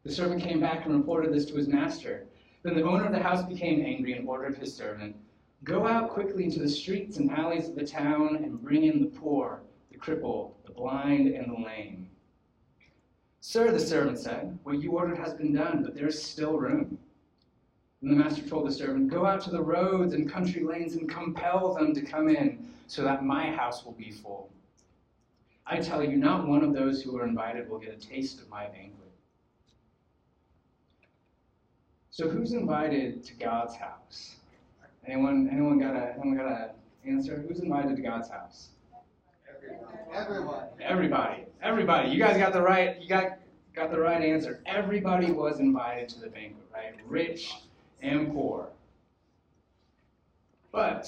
The 0.02 0.10
servant 0.10 0.42
came 0.42 0.58
back 0.58 0.84
and 0.84 0.96
reported 0.96 1.32
this 1.32 1.44
to 1.46 1.54
his 1.54 1.68
master. 1.68 2.26
Then 2.64 2.74
the 2.74 2.82
owner 2.82 3.04
of 3.04 3.12
the 3.12 3.22
house 3.22 3.44
became 3.44 3.86
angry 3.86 4.14
and 4.14 4.28
ordered 4.28 4.58
his 4.58 4.74
servant, 4.76 5.14
Go 5.62 5.86
out 5.86 6.10
quickly 6.10 6.42
into 6.42 6.58
the 6.58 6.68
streets 6.68 7.18
and 7.18 7.30
alleys 7.30 7.68
of 7.68 7.76
the 7.76 7.86
town 7.86 8.34
and 8.42 8.60
bring 8.60 8.82
in 8.82 8.98
the 8.98 9.16
poor, 9.16 9.60
the 9.92 9.98
crippled, 9.98 10.56
the 10.66 10.72
blind, 10.72 11.28
and 11.28 11.52
the 11.52 11.64
lame. 11.64 12.09
Sir, 13.40 13.72
the 13.72 13.80
servant 13.80 14.18
said, 14.18 14.58
what 14.64 14.82
you 14.82 14.92
ordered 14.92 15.18
has 15.18 15.32
been 15.32 15.54
done, 15.54 15.82
but 15.82 15.94
there 15.94 16.08
is 16.08 16.22
still 16.22 16.58
room. 16.58 16.98
And 18.02 18.10
the 18.10 18.16
master 18.16 18.42
told 18.42 18.66
the 18.66 18.72
servant, 18.72 19.08
Go 19.08 19.26
out 19.26 19.40
to 19.42 19.50
the 19.50 19.62
roads 19.62 20.12
and 20.12 20.30
country 20.30 20.62
lanes 20.62 20.94
and 20.94 21.08
compel 21.08 21.74
them 21.74 21.94
to 21.94 22.02
come 22.02 22.28
in, 22.28 22.68
so 22.86 23.02
that 23.02 23.24
my 23.24 23.50
house 23.50 23.84
will 23.84 23.92
be 23.92 24.10
full. 24.10 24.50
I 25.66 25.78
tell 25.80 26.02
you, 26.02 26.16
not 26.16 26.48
one 26.48 26.62
of 26.62 26.74
those 26.74 27.02
who 27.02 27.16
are 27.18 27.26
invited 27.26 27.68
will 27.68 27.78
get 27.78 27.94
a 27.94 27.96
taste 27.96 28.40
of 28.40 28.48
my 28.48 28.64
banquet. 28.64 29.12
So, 32.10 32.28
who's 32.28 32.52
invited 32.52 33.22
to 33.24 33.34
God's 33.34 33.76
house? 33.76 34.36
Anyone? 35.06 35.48
Anyone 35.50 35.78
got 35.78 35.94
a? 35.94 36.14
Anyone 36.18 36.36
got 36.36 36.46
a 36.46 36.70
answer? 37.06 37.44
Who's 37.46 37.60
invited 37.60 37.96
to 37.96 38.02
God's 38.02 38.28
house? 38.28 38.70
Everyone. 40.12 40.66
Everybody. 40.80 41.44
Everybody. 41.62 42.10
You 42.10 42.18
guys 42.18 42.36
got 42.36 42.52
the 42.52 42.62
right. 42.62 43.00
You 43.00 43.08
got 43.08 43.38
got 43.74 43.90
the 43.90 44.00
right 44.00 44.22
answer. 44.22 44.60
Everybody 44.66 45.30
was 45.30 45.60
invited 45.60 46.08
to 46.10 46.20
the 46.20 46.28
banquet, 46.28 46.66
right? 46.72 46.94
Rich 47.06 47.54
and 48.02 48.32
poor. 48.32 48.68
But 50.72 51.06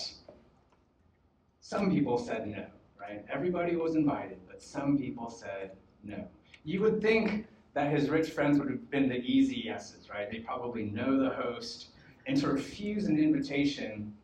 some 1.61 1.91
people 1.91 2.19
said 2.19 2.47
no, 2.47 2.67
right? 3.01 3.25
Everybody 3.33 3.77
was 3.77 3.95
invited, 3.95 4.39
but 4.49 4.63
some 4.63 4.99
people 4.99 5.31
said 5.31 5.73
no. 6.05 6.25
You 6.65 6.81
would 6.83 7.01
think 7.03 7.47
that 7.75 7.93
his 7.93 8.09
rich 8.09 8.31
friends 8.31 8.59
would 8.59 8.69
have 8.69 8.91
been 8.91 9.09
the 9.09 9.19
easy 9.19 9.63
yeses, 9.65 10.09
right? 10.11 10.31
They 10.31 10.39
probably 10.39 10.85
know 10.85 11.19
the 11.19 11.31
host, 11.31 11.89
and 12.27 12.37
to 12.39 12.49
refuse 12.49 13.07
an 13.07 13.19
invitation 13.19 14.15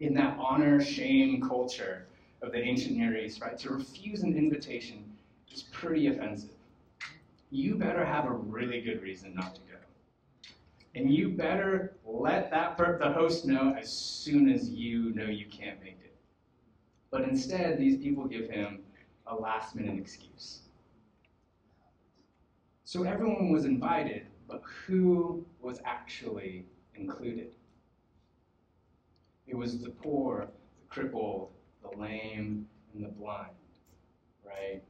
in 0.00 0.14
that 0.14 0.36
honor 0.38 0.82
shame 0.82 1.40
culture 1.40 2.06
of 2.44 2.52
the 2.52 2.58
ancient 2.58 2.96
Near 2.96 3.16
East, 3.16 3.40
right? 3.40 3.58
To 3.58 3.70
refuse 3.70 4.22
an 4.22 4.36
invitation 4.36 5.04
is 5.52 5.62
pretty 5.62 6.08
offensive. 6.08 6.50
You 7.50 7.76
better 7.76 8.04
have 8.04 8.26
a 8.26 8.32
really 8.32 8.80
good 8.80 9.02
reason 9.02 9.34
not 9.34 9.54
to 9.54 9.60
go. 9.62 9.78
And 10.94 11.12
you 11.12 11.30
better 11.30 11.96
let 12.04 12.50
that 12.50 12.76
per- 12.76 12.98
the 12.98 13.12
host 13.12 13.46
know 13.46 13.74
as 13.74 13.92
soon 13.92 14.50
as 14.50 14.70
you 14.70 15.14
know 15.14 15.24
you 15.24 15.46
can't 15.46 15.82
make 15.82 15.98
it. 16.04 16.14
But 17.10 17.22
instead, 17.22 17.78
these 17.78 17.96
people 17.96 18.26
give 18.26 18.50
him 18.50 18.80
a 19.26 19.34
last 19.34 19.74
minute 19.74 19.98
excuse. 19.98 20.60
So 22.84 23.04
everyone 23.04 23.50
was 23.50 23.64
invited, 23.64 24.26
but 24.46 24.62
who 24.86 25.44
was 25.60 25.80
actually 25.84 26.66
included. 26.94 27.50
It 29.46 29.56
was 29.56 29.78
the 29.78 29.90
poor, 29.90 30.48
the 30.80 30.86
crippled, 30.88 31.50
the 31.90 31.98
lame, 31.98 32.66
and 32.94 33.04
the 33.04 33.08
blind, 33.08 33.50
right? 34.44 34.82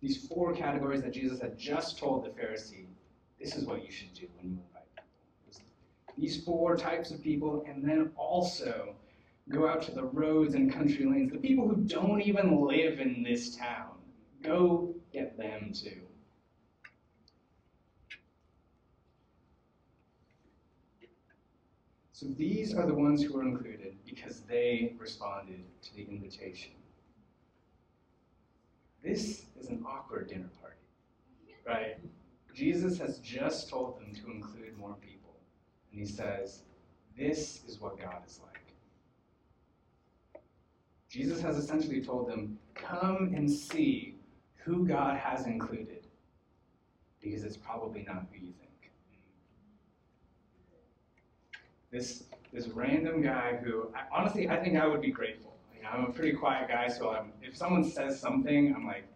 these 0.00 0.26
four 0.26 0.54
categories 0.54 1.02
that 1.02 1.12
Jesus 1.12 1.40
had 1.40 1.58
just 1.58 1.98
told 1.98 2.24
the 2.24 2.30
Pharisee, 2.30 2.86
this 3.40 3.56
is 3.56 3.64
what 3.64 3.84
you 3.84 3.90
should 3.90 4.14
do 4.14 4.26
when 4.36 4.52
you 4.52 4.58
invite 4.68 4.84
people. 5.46 5.62
These 6.16 6.44
four 6.44 6.76
types 6.76 7.10
of 7.10 7.22
people, 7.22 7.64
and 7.68 7.82
then 7.88 8.10
also 8.16 8.94
go 9.48 9.68
out 9.68 9.82
to 9.82 9.92
the 9.92 10.04
roads 10.04 10.54
and 10.54 10.72
country 10.72 11.04
lanes, 11.04 11.32
the 11.32 11.38
people 11.38 11.68
who 11.68 11.76
don't 11.76 12.20
even 12.20 12.64
live 12.64 13.00
in 13.00 13.22
this 13.22 13.56
town. 13.56 13.90
Go 14.42 14.94
get 15.12 15.36
them 15.36 15.72
too. 15.72 16.02
So 22.12 22.26
these 22.36 22.74
are 22.74 22.86
the 22.86 22.94
ones 22.94 23.22
who 23.22 23.38
are 23.38 23.42
included 23.42 23.77
because 24.18 24.40
they 24.40 24.94
responded 24.98 25.62
to 25.82 25.94
the 25.94 26.02
invitation. 26.02 26.72
This 29.02 29.44
is 29.60 29.68
an 29.68 29.84
awkward 29.86 30.28
dinner 30.28 30.50
party, 30.60 30.76
right? 31.66 31.98
Jesus 32.54 32.98
has 32.98 33.18
just 33.18 33.68
told 33.68 34.00
them 34.00 34.12
to 34.14 34.30
include 34.30 34.76
more 34.76 34.96
people. 35.00 35.36
And 35.92 36.00
he 36.00 36.06
says, 36.06 36.62
This 37.16 37.60
is 37.66 37.80
what 37.80 37.98
God 37.98 38.22
is 38.26 38.40
like. 38.42 38.74
Jesus 41.08 41.40
has 41.40 41.56
essentially 41.56 42.02
told 42.02 42.28
them, 42.28 42.58
Come 42.74 43.32
and 43.34 43.50
see 43.50 44.16
who 44.56 44.86
God 44.86 45.16
has 45.16 45.46
included, 45.46 46.06
because 47.22 47.44
it's 47.44 47.56
probably 47.56 48.04
not 48.06 48.26
who 48.32 48.46
you 48.46 48.52
think. 48.52 48.90
This, 51.90 52.24
this 52.52 52.68
random 52.68 53.22
guy 53.22 53.56
who, 53.62 53.92
honestly, 54.12 54.48
I 54.48 54.56
think 54.56 54.76
I 54.76 54.86
would 54.86 55.00
be 55.00 55.10
grateful. 55.10 55.54
Know, 55.82 55.88
I'm 55.90 56.04
a 56.04 56.12
pretty 56.12 56.32
quiet 56.32 56.68
guy, 56.68 56.88
so 56.88 57.10
I'm, 57.10 57.32
if 57.42 57.56
someone 57.56 57.84
says 57.84 58.20
something, 58.20 58.74
I'm 58.74 58.86
like, 58.86 59.06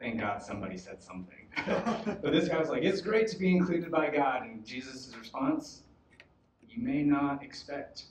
thank 0.00 0.20
God 0.20 0.42
somebody 0.42 0.76
said 0.76 1.02
something. 1.02 1.48
but 1.66 2.32
this 2.32 2.48
guy 2.48 2.58
was 2.58 2.68
like, 2.68 2.82
it's 2.82 3.00
great 3.00 3.28
to 3.28 3.38
be 3.38 3.54
included 3.54 3.90
by 3.90 4.10
God. 4.10 4.42
And 4.42 4.64
Jesus' 4.64 5.14
response, 5.18 5.82
you 6.68 6.82
may 6.82 7.02
not 7.02 7.42
expect 7.42 8.04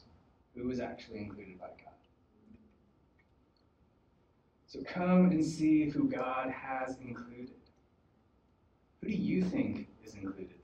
who 0.55 0.69
is 0.69 0.79
actually 0.79 1.19
included 1.19 1.59
by 1.59 1.67
God. 1.67 1.93
So 4.67 4.79
come 4.83 5.31
and 5.31 5.43
see 5.43 5.89
who 5.89 6.09
God 6.09 6.49
has 6.49 6.97
included. 6.97 7.51
Who 9.01 9.07
do 9.07 9.13
you 9.13 9.43
think 9.43 9.88
is 10.03 10.15
included? 10.15 10.55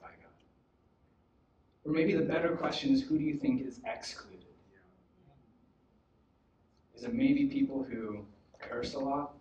Or 1.86 1.92
maybe 1.92 2.14
the 2.14 2.24
better 2.24 2.56
question 2.56 2.92
is 2.92 3.02
who 3.02 3.18
do 3.18 3.24
you 3.24 3.36
think 3.36 3.66
is 3.66 3.80
excluded? 3.86 4.46
Is 6.96 7.04
it 7.04 7.14
maybe 7.14 7.46
people 7.46 7.84
who 7.84 8.24
curse 8.60 8.94
a 8.94 9.00
lot? 9.00 9.34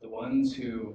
The 0.00 0.08
ones 0.08 0.54
who, 0.54 0.94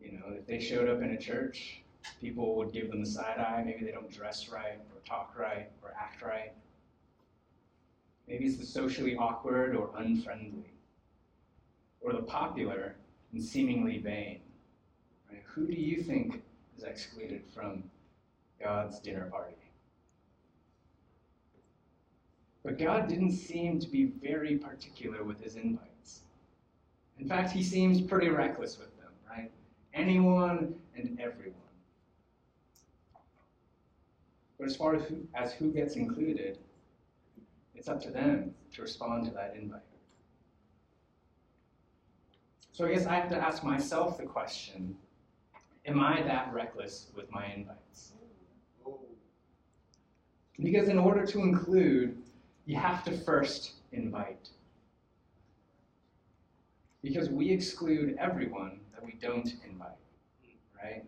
you 0.00 0.12
know, 0.12 0.24
if 0.28 0.46
they 0.46 0.60
showed 0.60 0.88
up 0.88 1.00
in 1.00 1.12
a 1.12 1.18
church, 1.18 1.80
people 2.20 2.56
would 2.56 2.72
give 2.72 2.90
them 2.90 3.00
the 3.00 3.08
side 3.08 3.38
eye. 3.38 3.62
Maybe 3.64 3.84
they 3.84 3.92
don't 3.92 4.10
dress 4.10 4.50
right, 4.50 4.78
or 4.94 5.00
talk 5.06 5.34
right, 5.38 5.70
or 5.82 5.94
act 5.98 6.20
right. 6.20 6.52
Maybe 8.28 8.44
it's 8.44 8.58
the 8.58 8.66
socially 8.66 9.16
awkward 9.16 9.74
or 9.74 9.90
unfriendly 9.96 10.72
or 12.06 12.12
the 12.12 12.22
popular 12.22 12.94
and 13.32 13.42
seemingly 13.42 13.98
vain? 13.98 14.40
Right? 15.30 15.42
Who 15.46 15.66
do 15.66 15.74
you 15.74 16.02
think 16.02 16.42
is 16.76 16.84
excluded 16.84 17.42
from 17.54 17.82
God's 18.60 18.98
dinner 19.00 19.28
party? 19.30 19.56
But 22.64 22.78
God 22.78 23.08
didn't 23.08 23.32
seem 23.32 23.78
to 23.78 23.88
be 23.88 24.06
very 24.06 24.56
particular 24.56 25.22
with 25.22 25.40
his 25.40 25.54
invites. 25.54 26.22
In 27.18 27.28
fact, 27.28 27.52
he 27.52 27.62
seems 27.62 28.00
pretty 28.00 28.28
reckless 28.28 28.78
with 28.78 28.96
them, 28.98 29.12
right? 29.30 29.50
Anyone 29.94 30.74
and 30.96 31.16
everyone. 31.20 31.54
But 34.58 34.66
as 34.66 34.76
far 34.76 34.96
as 34.96 35.04
who, 35.04 35.26
as 35.34 35.52
who 35.52 35.70
gets 35.70 35.96
included, 35.96 36.58
it's 37.74 37.88
up 37.88 38.00
to 38.02 38.10
them 38.10 38.54
to 38.74 38.82
respond 38.82 39.26
to 39.26 39.30
that 39.32 39.54
invite. 39.56 39.80
So 42.72 42.84
I 42.84 42.92
guess 42.92 43.06
I 43.06 43.14
have 43.14 43.30
to 43.30 43.36
ask 43.36 43.62
myself 43.62 44.18
the 44.18 44.24
question 44.24 44.96
Am 45.86 46.00
I 46.00 46.20
that 46.22 46.52
reckless 46.52 47.12
with 47.14 47.30
my 47.30 47.46
invites? 47.46 48.12
Because 50.62 50.88
in 50.88 50.98
order 50.98 51.26
to 51.26 51.40
include, 51.40 52.16
you 52.64 52.76
have 52.76 53.04
to 53.04 53.12
first 53.12 53.72
invite. 53.92 54.48
Because 57.02 57.28
we 57.28 57.50
exclude 57.50 58.16
everyone 58.18 58.80
that 58.94 59.04
we 59.04 59.12
don't 59.20 59.52
invite, 59.68 59.90
right? 60.82 61.04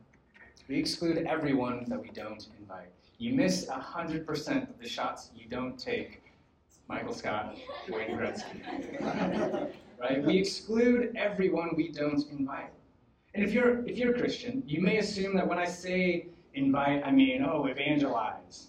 We 0.69 0.79
exclude 0.79 1.27
everyone 1.27 1.87
that 1.89 2.01
we 2.01 2.11
don't 2.11 2.47
invite. 2.61 2.91
You 3.19 3.35
miss 3.35 3.67
100% 3.67 4.71
of 4.71 4.79
the 4.79 4.89
shots 4.89 5.31
you 5.35 5.49
don't 5.49 5.79
take, 5.79 6.23
Michael 6.89 7.13
Scott, 7.13 7.57
Wayne 7.89 8.11
Gretzky. 8.11 9.73
right? 10.01 10.25
We 10.25 10.39
exclude 10.39 11.17
everyone 11.17 11.71
we 11.77 11.89
don't 11.89 12.25
invite. 12.31 12.71
And 13.35 13.45
if 13.45 13.53
you're 13.53 13.87
if 13.87 13.99
you're 13.99 14.15
a 14.15 14.19
Christian, 14.19 14.63
you 14.67 14.81
may 14.81 14.99
assume 14.99 15.35
that 15.37 15.47
when 15.47 15.59
I 15.59 15.67
say 15.67 16.29
invite, 16.55 17.03
I 17.05 17.11
mean, 17.11 17.45
oh, 17.45 17.67
evangelize. 17.67 18.68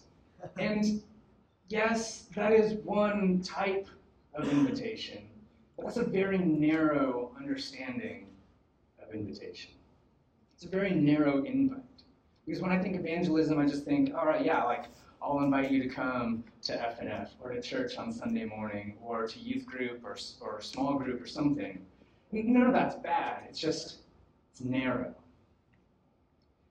And 0.58 1.02
yes, 1.70 2.26
that 2.36 2.52
is 2.52 2.74
one 2.84 3.42
type 3.42 3.88
of 4.34 4.50
invitation. 4.52 5.24
That's 5.78 5.98
a 5.98 6.04
very 6.04 6.38
narrow 6.38 7.32
understanding 7.40 8.28
of 9.02 9.14
invitation. 9.14 9.72
It's 10.54 10.66
a 10.66 10.70
very 10.70 10.92
narrow 10.92 11.44
invite. 11.46 11.84
Because 12.46 12.62
when 12.62 12.72
I 12.72 12.82
think 12.82 12.96
evangelism, 12.96 13.60
I 13.60 13.66
just 13.66 13.86
think, 13.86 14.14
all 14.16 14.26
right, 14.26 14.44
yeah, 14.44 14.64
like 14.64 14.86
I'll 15.22 15.40
invite 15.40 15.72
you 15.72 15.84
to 15.84 15.90
come 15.90 16.44
to 16.64 16.74
FNF 16.74 17.30
or 17.42 17.52
to 17.52 17.62
church 17.62 17.98
on 17.98 18.12
Sunday 18.12 18.46
morning 18.46 18.96
or 19.02 19.28
to 19.28 19.40
youth 19.40 19.66
group 19.66 20.02
or, 20.04 20.18
or 20.42 20.62
small 20.62 20.96
group 20.96 21.22
or 21.22 21.28
something. 21.28 21.86
None 22.32 22.68
of 22.68 22.74
that's 22.74 22.96
bad. 22.96 23.44
It's 23.48 23.60
just, 23.60 24.00
it's 24.52 24.62
narrow. 24.62 25.14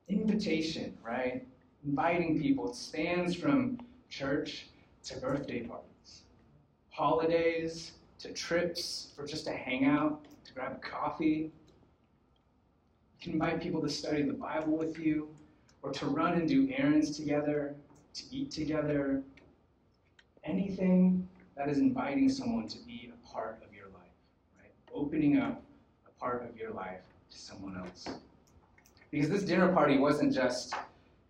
Invitation, 0.09 0.97
right? 1.03 1.47
Inviting 1.89 2.39
people. 2.39 2.69
It 2.69 2.75
spans 2.75 3.35
from 3.35 3.79
church 4.11 4.67
to 5.05 5.17
birthday 5.21 5.63
parties, 5.63 6.25
holidays 6.91 7.93
to 8.19 8.31
trips 8.33 9.13
for 9.17 9.27
just 9.27 9.47
a 9.47 9.53
hangout, 9.53 10.23
to 10.45 10.53
grab 10.53 10.83
coffee. 10.83 11.51
You 13.15 13.23
can 13.23 13.33
invite 13.33 13.63
people 13.63 13.81
to 13.81 13.89
study 13.89 14.21
the 14.21 14.35
Bible 14.35 14.77
with 14.77 14.99
you 14.99 15.29
or 15.83 15.91
to 15.93 16.05
run 16.07 16.35
and 16.35 16.47
do 16.47 16.69
errands 16.77 17.17
together 17.17 17.75
to 18.13 18.23
eat 18.31 18.51
together, 18.51 19.23
anything 20.45 21.27
that 21.57 21.71
is 21.71 21.79
inviting 21.79 22.29
someone 22.29 22.69
to 22.69 22.79
be 22.87 23.11
a 23.15 23.27
part 23.27 23.63
of 23.67 23.75
your 23.75 23.87
life, 23.87 24.13
right? 24.61 24.73
Opening 24.93 25.39
up 25.39 25.63
a 26.07 26.21
part 26.21 26.47
of 26.47 26.55
your 26.55 26.73
life 26.73 27.01
to 27.31 27.39
someone 27.39 27.79
else. 27.79 28.07
Because 29.11 29.31
this 29.31 29.43
dinner 29.43 29.73
party 29.73 29.97
wasn't 29.97 30.35
just, 30.35 30.75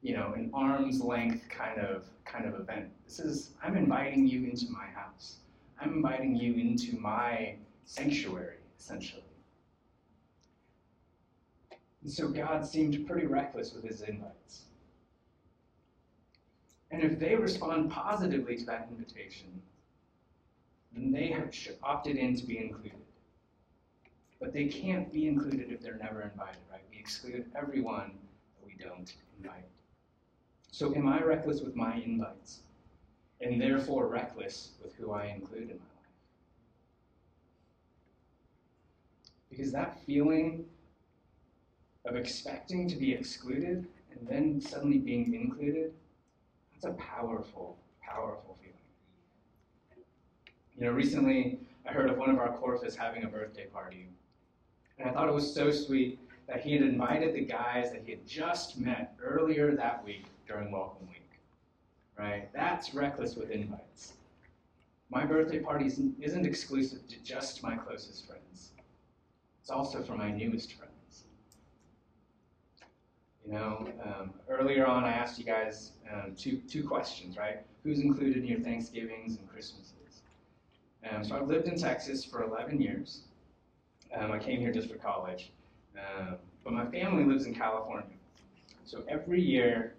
you 0.03 0.17
know, 0.17 0.33
an 0.37 0.51
arm's 0.55 1.01
length 1.01 1.49
kind 1.49 1.81
of 1.81 2.05
kind 2.25 2.47
of 2.47 2.61
event. 2.61 2.91
This 3.05 3.19
is 3.21 3.51
I'm 3.63 3.77
inviting 3.77 4.27
you 4.27 4.45
into 4.45 4.71
my 4.71 4.87
house. 4.87 5.39
I'm 5.81 5.95
inviting 5.95 6.37
you 6.37 6.55
into 6.55 6.99
my 6.99 7.55
sanctuary, 7.85 8.57
essentially. 8.79 9.23
And 12.03 12.13
so 12.13 12.29
God 12.29 12.67
seemed 12.67 13.07
pretty 13.07 13.27
reckless 13.27 13.75
with 13.75 13.85
his 13.85 14.03
invites. 14.03 14.65
And 16.91 17.03
if 17.03 17.19
they 17.19 17.35
respond 17.35 17.91
positively 17.91 18.57
to 18.57 18.65
that 18.67 18.89
invitation, 18.91 19.61
then 20.93 21.13
they 21.13 21.29
have 21.29 21.53
opted 21.83 22.17
in 22.17 22.35
to 22.37 22.47
be 22.47 22.59
included. 22.59 22.93
But 24.41 24.53
they 24.53 24.67
can't 24.67 25.13
be 25.13 25.27
included 25.27 25.71
if 25.71 25.83
they're 25.83 25.99
never 26.01 26.23
invited, 26.23 26.61
right? 26.71 26.83
We 26.91 26.99
exclude 26.99 27.51
everyone 27.57 28.13
that 28.59 28.67
we 28.67 28.75
don't 28.83 29.13
invite. 29.37 29.67
So 30.79 30.95
am 30.95 31.09
I 31.09 31.21
reckless 31.21 31.61
with 31.61 31.75
my 31.75 31.97
invites? 31.97 32.61
And 33.41 33.61
therefore 33.61 34.07
reckless 34.07 34.75
with 34.81 34.95
who 34.95 35.11
I 35.11 35.25
include 35.25 35.63
in 35.63 35.69
my 35.71 35.73
life? 35.73 36.13
Because 39.51 39.73
that 39.73 39.99
feeling 40.07 40.67
of 42.05 42.15
expecting 42.15 42.87
to 42.91 42.95
be 42.95 43.13
excluded 43.13 43.89
and 44.13 44.29
then 44.29 44.61
suddenly 44.61 44.99
being 44.99 45.35
included, 45.35 45.95
that's 46.71 46.85
a 46.85 46.93
powerful, 46.93 47.77
powerful 48.01 48.57
feeling. 48.61 50.05
You 50.77 50.85
know, 50.85 50.93
recently 50.93 51.59
I 51.89 51.93
heard 51.93 52.09
of 52.09 52.19
one 52.19 52.31
of 52.31 52.39
our 52.39 52.57
Corfus 52.57 52.95
having 52.95 53.25
a 53.25 53.29
birthday 53.29 53.67
party. 53.67 54.07
And 54.97 55.11
I 55.11 55.13
thought 55.13 55.29
it 55.29 55.35
was 55.35 55.53
so 55.53 55.73
sweet 55.73 56.21
that 56.49 56.63
he 56.63 56.73
had 56.73 56.83
invited 56.83 57.35
the 57.35 57.43
guys 57.43 57.93
that 57.93 58.03
he 58.05 58.13
had 58.13 58.27
just 58.27 58.81
met 58.81 59.15
earlier 59.23 59.77
that 59.77 60.03
week 60.05 60.25
during 60.47 60.73
Welcome 60.73 61.07
Week. 61.09 61.23
Right? 62.19 62.53
That's 62.53 62.95
reckless 62.95 63.37
with 63.37 63.51
invites. 63.51 64.15
My 65.11 65.25
birthday 65.25 65.61
party 65.61 65.87
isn't 65.87 66.47
exclusive 66.47 67.07
to 67.09 67.23
just 67.23 67.63
my 67.63 67.77
closest 67.77 68.27
friends. 68.27 68.73
It's 69.61 69.71
also 69.71 70.03
for 70.03 70.17
my 70.17 70.31
newest 70.31 70.73
friends. 70.73 71.25
You 73.47 73.53
know, 73.53 73.89
um, 74.05 74.35
earlier 74.49 74.87
on, 74.87 75.05
I 75.05 75.11
asked 75.11 75.39
you 75.39 75.45
guys 75.45 75.93
um, 76.13 76.35
two, 76.37 76.61
two 76.69 76.87
questions, 76.87 77.37
right? 77.37 77.61
Who's 77.83 78.01
included 78.01 78.39
in 78.39 78.47
your 78.47 78.61
Thanksgivings 78.61 79.39
and 79.39 79.49
Christmases? 79.49 80.23
Um, 81.11 81.25
so 81.25 81.37
I've 81.37 81.47
lived 81.47 81.69
in 81.69 81.79
Texas 81.79 82.25
for 82.25 82.43
11 82.43 82.81
years. 82.81 83.23
Um, 84.15 84.33
I 84.33 84.39
came 84.39 84.61
here 84.61 84.73
just 84.73 84.91
for 84.91 84.97
college. 84.97 85.53
Um, 85.97 86.37
but 86.65 86.73
my 86.73 86.87
family 86.87 87.25
lives 87.25 87.47
in 87.47 87.55
California. 87.55 88.17
So 88.85 89.03
every 89.09 89.41
year, 89.41 89.95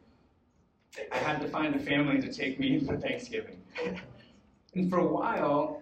I 1.12 1.17
had 1.17 1.39
to 1.41 1.47
find 1.47 1.75
a 1.75 1.80
family 1.80 2.21
to 2.21 2.32
take 2.32 2.60
me 2.60 2.80
for 2.86 2.97
Thanksgiving. 2.97 3.62
and 4.73 4.89
for 4.89 4.99
a 4.99 5.08
while, 5.08 5.82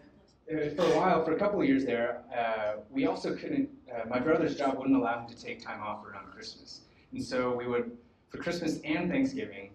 uh, 0.52 0.70
for 0.76 0.84
a 0.84 0.98
while, 0.98 1.24
for 1.26 1.34
a 1.34 1.40
couple 1.40 1.62
of 1.62 1.68
years 1.68 1.86
there, 1.86 2.22
uh, 2.36 2.82
we 2.90 3.06
also 3.06 3.36
couldn't, 3.36 3.70
uh, 3.94 4.08
my 4.08 4.20
brother's 4.20 4.56
job 4.56 4.78
wouldn't 4.78 4.96
allow 4.96 5.20
him 5.20 5.28
to 5.28 5.42
take 5.42 5.64
time 5.64 5.82
off 5.82 6.06
around 6.06 6.32
Christmas. 6.32 6.82
And 7.12 7.24
so 7.24 7.56
we 7.56 7.68
would, 7.68 7.98
for 8.30 8.38
Christmas 8.38 8.80
and 8.84 9.10
Thanksgiving, 9.10 9.72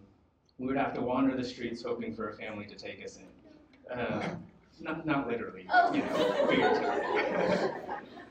we 0.59 0.67
would 0.67 0.77
have 0.77 0.95
to 0.95 1.01
wander 1.01 1.37
the 1.37 1.45
streets 1.45 1.83
hoping 1.83 2.15
for 2.15 2.29
a 2.29 2.35
family 2.35 2.67
to 2.67 2.75
take 2.75 3.05
us 3.05 3.19
in. 3.19 3.99
Uh, 3.99 4.37
not, 4.81 5.07
not 5.07 5.29
literally, 5.29 5.65
but, 5.69 5.95
you 5.95 6.03
know, 6.03 6.47
figuratively. 6.49 7.71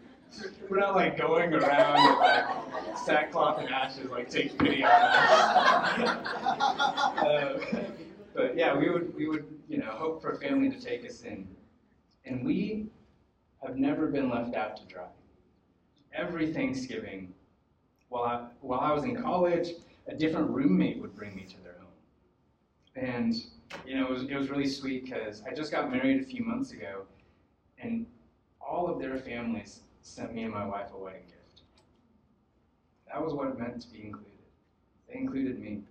We're 0.70 0.80
not 0.80 0.96
like 0.96 1.18
going 1.18 1.54
around 1.54 2.10
with 2.10 2.20
like 2.20 2.98
sackcloth 2.98 3.60
and 3.60 3.70
ashes, 3.70 4.10
like 4.10 4.30
take 4.30 4.58
pity 4.58 4.84
on 4.84 4.92
us. 4.92 6.00
uh, 7.18 7.60
but 8.34 8.56
yeah, 8.56 8.76
we 8.76 8.90
would 8.90 9.14
we 9.16 9.28
would 9.28 9.46
you 9.68 9.78
know 9.78 9.92
hope 9.92 10.22
for 10.22 10.32
a 10.32 10.38
family 10.38 10.70
to 10.70 10.80
take 10.80 11.06
us 11.06 11.22
in, 11.24 11.48
and 12.26 12.46
we 12.46 12.88
have 13.64 13.78
never 13.78 14.08
been 14.08 14.30
left 14.30 14.56
out 14.56 14.78
to 14.78 14.86
dry. 14.86 15.08
Every 16.14 16.54
Thanksgiving, 16.54 17.34
while 18.10 18.24
I 18.24 18.48
while 18.62 18.80
I 18.80 18.94
was 18.94 19.04
in 19.04 19.22
college, 19.22 19.70
a 20.08 20.16
different 20.16 20.50
roommate 20.50 21.00
would 21.00 21.16
bring 21.16 21.36
me 21.36 21.44
to 21.44 21.62
their 21.64 21.76
home, 21.80 21.92
and 22.96 23.36
you 23.86 23.96
know 23.98 24.06
it 24.08 24.10
was 24.10 24.24
it 24.24 24.36
was 24.36 24.50
really 24.50 24.68
sweet 24.68 25.06
because 25.06 25.44
I 25.46 25.54
just 25.54 25.72
got 25.72 25.92
married 25.92 26.22
a 26.22 26.26
few 26.26 26.44
months 26.46 26.72
ago, 26.72 27.04
and 27.80 28.06
all 28.62 28.88
of 28.88 29.00
their 29.00 29.18
families 29.18 29.82
sent 30.02 30.34
me 30.34 30.44
and 30.44 30.54
my 30.54 30.66
wife 30.66 30.88
a 30.94 30.98
wedding 30.98 31.24
gift. 31.28 31.62
That 33.08 33.24
was 33.24 33.34
what 33.34 33.48
it 33.48 33.60
meant 33.60 33.82
to 33.82 33.90
be 33.90 34.04
included. 34.06 34.32
They 35.08 35.20
included 35.20 35.60
me. 35.60 35.82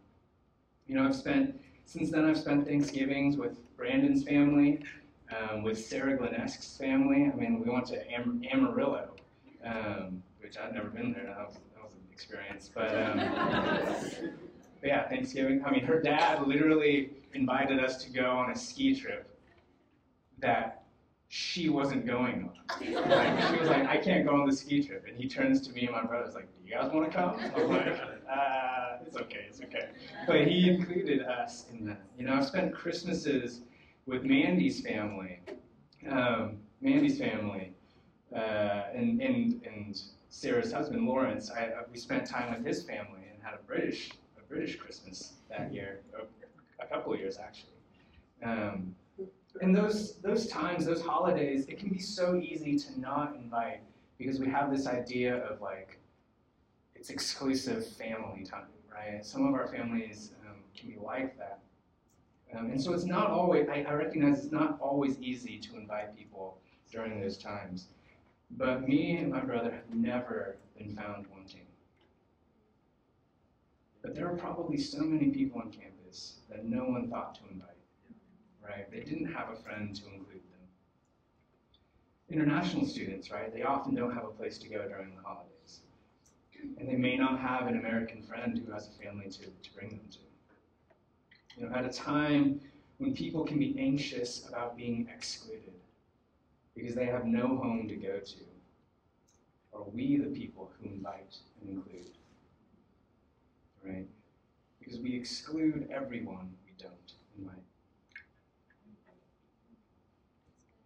You 0.87 0.97
know, 0.97 1.05
I've 1.07 1.15
spent, 1.15 1.61
since 1.85 2.11
then, 2.11 2.25
I've 2.25 2.39
spent 2.39 2.67
Thanksgivings 2.67 3.37
with 3.37 3.59
Brandon's 3.77 4.25
family, 4.25 4.81
um, 5.37 5.63
with 5.63 5.85
Sarah 5.85 6.17
Glenesk's 6.17 6.77
family. 6.77 7.31
I 7.33 7.37
mean, 7.37 7.61
we 7.65 7.71
went 7.71 7.87
to 7.87 8.13
Am- 8.13 8.43
Amarillo, 8.53 9.11
um, 9.65 10.23
which 10.41 10.57
I'd 10.59 10.75
never 10.75 10.89
been 10.89 11.13
there. 11.13 11.25
That 11.27 11.47
was, 11.47 11.55
that 11.55 11.83
was 11.83 11.93
an 11.93 12.01
experience. 12.13 12.71
But, 12.75 12.95
um, 12.95 13.19
but 14.81 14.87
yeah, 14.87 15.09
Thanksgiving. 15.09 15.63
I 15.65 15.71
mean, 15.71 15.85
her 15.85 16.01
dad 16.01 16.47
literally 16.47 17.11
invited 17.35 17.79
us 17.79 18.03
to 18.05 18.11
go 18.11 18.31
on 18.31 18.51
a 18.51 18.57
ski 18.57 18.99
trip 18.99 19.27
that 20.41 20.80
she 21.33 21.69
wasn't 21.69 22.05
going 22.05 22.51
on. 22.51 23.09
Like, 23.09 23.55
she 23.55 23.61
was 23.61 23.69
like, 23.69 23.87
I 23.87 23.99
can't 23.99 24.27
go 24.27 24.35
on 24.35 24.49
the 24.49 24.53
ski 24.55 24.83
trip. 24.83 25.05
And 25.07 25.17
he 25.17 25.29
turns 25.29 25.61
to 25.69 25.73
me 25.73 25.83
and 25.83 25.93
my 25.93 26.03
brother's 26.03 26.35
like, 26.35 26.49
Do 26.61 26.69
you 26.69 26.75
guys 26.75 26.91
want 26.93 27.09
to 27.11 27.17
come? 27.17 27.37
I 27.39 27.63
was 27.63 27.71
like, 27.71 27.87
uh, 27.87 29.05
It's 29.07 29.17
okay, 29.17 29.47
it's 29.49 29.61
okay. 29.63 29.91
But 30.27 30.49
he 30.49 30.69
included 30.69 31.23
us 31.23 31.67
in 31.71 31.87
that. 31.87 32.03
You 32.19 32.25
know, 32.27 32.35
I've 32.35 32.47
spent 32.47 32.75
Christmases 32.75 33.61
with 34.07 34.25
Mandy's 34.25 34.81
family, 34.81 35.39
um, 36.11 36.57
Mandy's 36.81 37.21
family, 37.21 37.75
uh, 38.35 38.87
and, 38.93 39.23
and, 39.23 39.65
and 39.65 40.03
Sarah's 40.31 40.73
husband, 40.73 41.07
Lawrence. 41.07 41.49
I, 41.49 41.71
we 41.93 41.97
spent 41.97 42.27
time 42.27 42.53
with 42.53 42.67
his 42.67 42.83
family 42.83 43.23
and 43.33 43.41
had 43.41 43.55
a 43.55 43.63
British, 43.69 44.11
a 44.37 44.43
British 44.49 44.79
Christmas 44.79 45.35
that 45.49 45.73
year, 45.73 46.01
a, 46.13 46.85
a 46.85 46.89
couple 46.89 47.13
of 47.13 47.21
years 47.21 47.39
actually. 47.39 47.71
Um, 48.43 48.97
and 49.61 49.75
those 49.75 50.17
those 50.17 50.47
times, 50.47 50.87
those 50.87 51.03
holidays, 51.03 51.67
it 51.67 51.79
can 51.79 51.89
be 51.89 51.99
so 51.99 52.37
easy 52.37 52.79
to 52.79 53.01
not 53.01 53.35
invite 53.35 53.81
because 54.19 54.39
we 54.39 54.49
have 54.49 54.71
this 54.71 54.87
idea 54.87 55.37
of 55.45 55.61
like 55.61 55.99
it's 56.95 57.11
exclusive 57.11 57.87
family 57.87 58.45
time, 58.45 58.67
right? 58.93 59.25
Some 59.25 59.47
of 59.47 59.55
our 59.55 59.67
families 59.69 60.33
um, 60.47 60.57
can 60.77 60.91
be 60.91 60.99
like 61.03 61.39
that. 61.39 61.61
Um, 62.55 62.71
and 62.71 62.83
so 62.83 62.93
it's 62.93 63.05
not 63.05 63.31
always, 63.31 63.69
I, 63.69 63.87
I 63.89 63.93
recognize 63.95 64.45
it's 64.45 64.53
not 64.53 64.79
always 64.81 65.19
easy 65.21 65.59
to 65.61 65.77
invite 65.77 66.17
people 66.17 66.59
during 66.91 67.21
those 67.21 67.39
times. 67.39 67.87
But 68.51 68.87
me 68.87 69.17
and 69.17 69.31
my 69.31 69.41
brother 69.41 69.71
have 69.71 69.95
never 69.95 70.57
been 70.77 70.95
found 70.95 71.27
wanting. 71.33 71.67
But 74.03 74.15
there 74.15 74.27
are 74.27 74.37
probably 74.37 74.77
so 74.77 74.99
many 74.99 75.31
people 75.31 75.61
on 75.61 75.71
campus 75.71 76.41
that 76.51 76.65
no 76.65 76.85
one 76.85 77.09
thought 77.09 77.37
to 77.37 77.41
invite 77.51 77.80
right? 78.65 78.91
They 78.91 79.01
didn't 79.01 79.33
have 79.33 79.49
a 79.51 79.57
friend 79.63 79.95
to 79.95 80.05
include 80.07 80.43
them. 80.51 80.61
International 82.29 82.87
students, 82.87 83.31
right? 83.31 83.53
They 83.53 83.63
often 83.63 83.95
don't 83.95 84.15
have 84.15 84.25
a 84.25 84.29
place 84.29 84.59
to 84.59 84.69
go 84.69 84.87
during 84.89 85.15
the 85.17 85.23
holidays. 85.23 85.81
And 86.79 86.89
they 86.89 86.97
may 86.97 87.17
not 87.17 87.41
have 87.41 87.67
an 87.67 87.79
American 87.79 88.23
friend 88.23 88.61
who 88.65 88.73
has 88.73 88.89
a 88.89 89.03
family 89.03 89.31
to, 89.31 89.45
to 89.45 89.75
bring 89.75 89.91
them 89.91 90.01
to. 90.11 90.19
You 91.57 91.69
know, 91.69 91.75
at 91.75 91.85
a 91.85 91.91
time 91.91 92.61
when 92.99 93.15
people 93.15 93.45
can 93.45 93.59
be 93.59 93.77
anxious 93.79 94.47
about 94.49 94.77
being 94.77 95.09
excluded 95.13 95.73
because 96.75 96.95
they 96.95 97.07
have 97.07 97.25
no 97.25 97.47
home 97.57 97.89
to 97.89 97.97
go 97.97 98.19
to, 98.19 98.37
are 99.73 99.85
we 99.93 100.19
the 100.19 100.31
people 100.31 100.71
who 100.79 100.91
invite 100.91 101.37
and 101.61 101.71
include? 101.71 102.13
Right? 103.85 104.07
Because 104.79 104.99
we 105.01 105.15
exclude 105.15 105.89
everyone 105.91 106.51
we 106.65 106.73
don't 106.79 107.13
invite. 107.39 107.65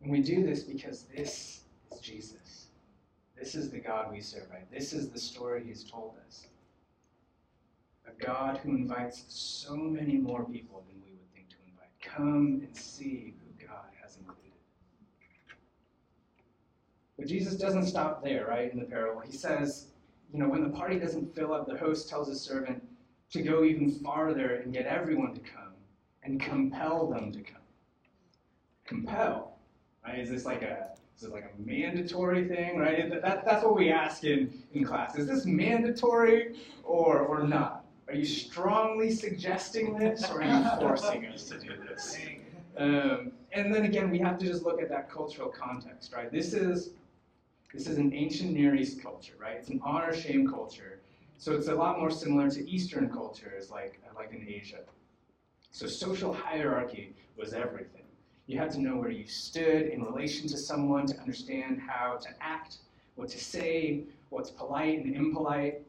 And 0.04 0.12
we 0.12 0.20
do 0.20 0.44
this 0.44 0.62
because 0.62 1.06
this 1.16 1.62
is 1.90 1.98
Jesus. 1.98 2.66
This 3.38 3.54
is 3.54 3.70
the 3.70 3.78
God 3.78 4.12
we 4.12 4.20
serve, 4.20 4.50
right? 4.50 4.70
This 4.70 4.92
is 4.92 5.08
the 5.08 5.18
story 5.18 5.64
he's 5.66 5.82
told 5.82 6.12
us. 6.26 6.46
A 8.06 8.22
God 8.22 8.58
who 8.58 8.70
invites 8.70 9.24
so 9.28 9.74
many 9.74 10.18
more 10.18 10.44
people 10.44 10.84
than 10.86 11.00
we 11.02 11.12
would 11.12 11.32
think 11.34 11.48
to 11.48 11.56
invite. 11.66 11.88
Come 12.02 12.60
and 12.62 12.76
see 12.76 13.32
who 13.40 13.66
God 13.66 13.86
has 14.02 14.18
included. 14.18 14.52
But 17.18 17.26
Jesus 17.26 17.54
doesn't 17.54 17.86
stop 17.86 18.22
there, 18.22 18.46
right, 18.46 18.70
in 18.70 18.78
the 18.78 18.84
parable. 18.84 19.22
He 19.22 19.32
says, 19.32 19.86
you 20.34 20.38
know, 20.38 20.48
when 20.50 20.62
the 20.62 20.68
party 20.68 20.98
doesn't 20.98 21.34
fill 21.34 21.54
up, 21.54 21.66
the 21.66 21.78
host 21.78 22.10
tells 22.10 22.28
his 22.28 22.42
servant 22.42 22.86
to 23.30 23.42
go 23.42 23.64
even 23.64 23.90
farther 23.90 24.56
and 24.56 24.70
get 24.70 24.84
everyone 24.84 25.32
to 25.32 25.40
come 25.40 25.72
and 26.24 26.38
compel 26.38 27.06
them 27.06 27.32
to 27.32 27.40
come. 27.40 27.62
Compel. 28.84 29.53
Right? 30.04 30.18
Is 30.18 30.30
this 30.30 30.44
like 30.44 30.62
a 30.62 30.90
is 31.16 31.22
this 31.22 31.30
like 31.30 31.44
a 31.44 31.62
mandatory 31.62 32.48
thing, 32.48 32.76
right? 32.76 33.08
That, 33.22 33.44
that's 33.44 33.64
what 33.64 33.76
we 33.76 33.90
ask 33.90 34.24
in, 34.24 34.52
in 34.72 34.84
class. 34.84 35.16
Is 35.16 35.28
this 35.28 35.46
mandatory 35.46 36.56
or, 36.82 37.20
or 37.20 37.44
not? 37.44 37.84
Are 38.08 38.14
you 38.14 38.24
strongly 38.24 39.12
suggesting 39.12 39.96
this 39.96 40.28
or 40.28 40.42
are 40.42 40.60
you 40.60 40.70
forcing 40.80 41.26
us 41.26 41.44
to 41.44 41.58
do 41.58 41.74
this? 41.88 42.18
Um, 42.76 43.32
and 43.52 43.72
then 43.72 43.84
again, 43.84 44.10
we 44.10 44.18
have 44.18 44.38
to 44.38 44.46
just 44.46 44.64
look 44.64 44.82
at 44.82 44.88
that 44.88 45.08
cultural 45.08 45.48
context, 45.48 46.12
right? 46.12 46.30
This 46.30 46.52
is 46.52 46.90
this 47.72 47.88
is 47.88 47.98
an 47.98 48.12
ancient 48.14 48.52
Near 48.52 48.74
East 48.76 49.02
culture, 49.02 49.34
right? 49.40 49.56
It's 49.56 49.68
an 49.68 49.80
honor 49.82 50.14
shame 50.14 50.48
culture. 50.48 51.00
So 51.38 51.52
it's 51.52 51.66
a 51.66 51.74
lot 51.74 51.98
more 51.98 52.10
similar 52.10 52.48
to 52.50 52.70
Eastern 52.70 53.10
cultures 53.10 53.70
like, 53.70 54.00
like 54.14 54.32
in 54.32 54.46
Asia. 54.48 54.78
So 55.72 55.88
social 55.88 56.32
hierarchy 56.32 57.16
was 57.36 57.52
everything. 57.52 58.03
You 58.46 58.58
had 58.58 58.70
to 58.72 58.80
know 58.80 58.96
where 58.96 59.10
you 59.10 59.26
stood 59.26 59.86
in 59.86 60.02
relation 60.04 60.46
to 60.48 60.58
someone 60.58 61.06
to 61.06 61.18
understand 61.18 61.80
how 61.80 62.16
to 62.16 62.28
act, 62.40 62.78
what 63.14 63.28
to 63.30 63.42
say, 63.42 64.04
what's 64.28 64.50
polite 64.50 65.04
and 65.04 65.14
impolite. 65.14 65.82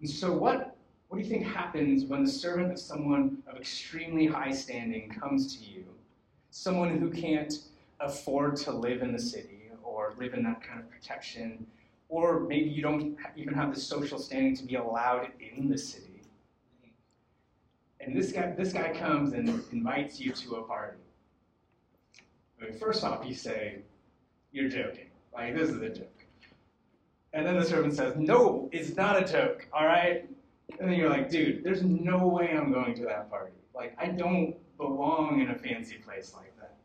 And 0.00 0.10
so, 0.10 0.32
what, 0.32 0.76
what 1.08 1.18
do 1.18 1.22
you 1.22 1.30
think 1.30 1.46
happens 1.46 2.04
when 2.04 2.24
the 2.24 2.30
servant 2.30 2.72
of 2.72 2.78
someone 2.78 3.38
of 3.46 3.56
extremely 3.56 4.26
high 4.26 4.50
standing 4.50 5.08
comes 5.10 5.56
to 5.56 5.64
you? 5.64 5.84
Someone 6.50 6.98
who 6.98 7.08
can't 7.08 7.54
afford 8.00 8.56
to 8.56 8.72
live 8.72 9.02
in 9.02 9.12
the 9.12 9.18
city 9.18 9.70
or 9.84 10.14
live 10.18 10.34
in 10.34 10.42
that 10.42 10.60
kind 10.60 10.80
of 10.80 10.90
protection, 10.90 11.64
or 12.08 12.40
maybe 12.40 12.68
you 12.68 12.82
don't 12.82 13.16
even 13.36 13.54
have 13.54 13.72
the 13.72 13.80
social 13.80 14.18
standing 14.18 14.56
to 14.56 14.64
be 14.64 14.74
allowed 14.74 15.28
in 15.38 15.68
the 15.68 15.78
city. 15.78 16.22
And 18.00 18.14
this 18.14 18.32
guy, 18.32 18.52
this 18.56 18.72
guy 18.72 18.92
comes 18.92 19.32
and 19.32 19.62
invites 19.72 20.18
you 20.20 20.32
to 20.32 20.56
a 20.56 20.62
party. 20.64 20.98
I 22.60 22.64
mean, 22.64 22.78
first 22.78 23.04
off, 23.04 23.26
you 23.26 23.34
say, 23.34 23.82
you're 24.52 24.68
joking. 24.68 25.10
Like, 25.32 25.54
this 25.54 25.70
is 25.70 25.80
a 25.82 25.88
joke. 25.88 26.24
And 27.32 27.44
then 27.44 27.58
the 27.58 27.64
servant 27.64 27.94
says, 27.94 28.14
no, 28.16 28.68
it's 28.72 28.94
not 28.96 29.20
a 29.20 29.26
joke, 29.26 29.66
all 29.72 29.86
right? 29.86 30.28
And 30.78 30.90
then 30.90 30.98
you're 30.98 31.10
like, 31.10 31.28
dude, 31.28 31.64
there's 31.64 31.82
no 31.82 32.28
way 32.28 32.56
I'm 32.56 32.72
going 32.72 32.94
to 32.94 33.04
that 33.04 33.28
party. 33.28 33.56
Like, 33.74 33.96
I 33.98 34.06
don't 34.06 34.54
belong 34.76 35.40
in 35.40 35.50
a 35.50 35.54
fancy 35.54 35.96
place 35.96 36.32
like 36.36 36.56
that. 36.58 36.76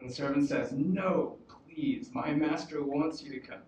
And 0.00 0.08
the 0.08 0.14
servant 0.14 0.48
says, 0.48 0.72
no, 0.72 1.36
please, 1.48 2.10
my 2.14 2.32
master 2.32 2.82
wants 2.82 3.22
you 3.22 3.32
to 3.32 3.40
come. 3.40 3.60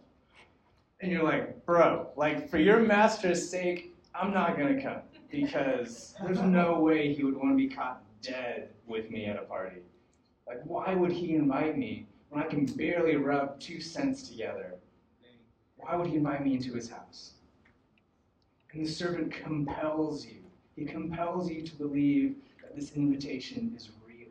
And 1.00 1.12
you're 1.12 1.24
like, 1.24 1.64
bro, 1.66 2.08
like, 2.16 2.48
for 2.48 2.58
your 2.58 2.80
master's 2.80 3.48
sake, 3.48 3.94
I'm 4.14 4.32
not 4.32 4.56
gonna 4.56 4.80
come 4.80 5.02
because 5.30 6.14
there's 6.24 6.40
no 6.40 6.80
way 6.80 7.12
he 7.12 7.22
would 7.22 7.36
want 7.36 7.50
to 7.50 7.56
be 7.56 7.68
caught 7.68 8.02
dead 8.22 8.70
with 8.86 9.10
me 9.10 9.26
at 9.26 9.36
a 9.36 9.42
party. 9.42 9.82
Like, 10.46 10.60
why 10.64 10.94
would 10.94 11.12
he 11.12 11.34
invite 11.34 11.76
me 11.76 12.06
when 12.30 12.42
I 12.42 12.46
can 12.46 12.66
barely 12.66 13.16
rub 13.16 13.58
two 13.58 13.80
cents 13.80 14.28
together? 14.28 14.74
Why 15.76 15.96
would 15.96 16.06
he 16.06 16.16
invite 16.16 16.44
me 16.44 16.54
into 16.54 16.72
his 16.72 16.88
house? 16.88 17.32
And 18.72 18.84
the 18.84 18.90
servant 18.90 19.32
compels 19.32 20.26
you. 20.26 20.42
He 20.74 20.84
compels 20.84 21.50
you 21.50 21.62
to 21.62 21.74
believe 21.76 22.36
that 22.62 22.76
this 22.76 22.92
invitation 22.92 23.72
is 23.74 23.90
real. 24.06 24.28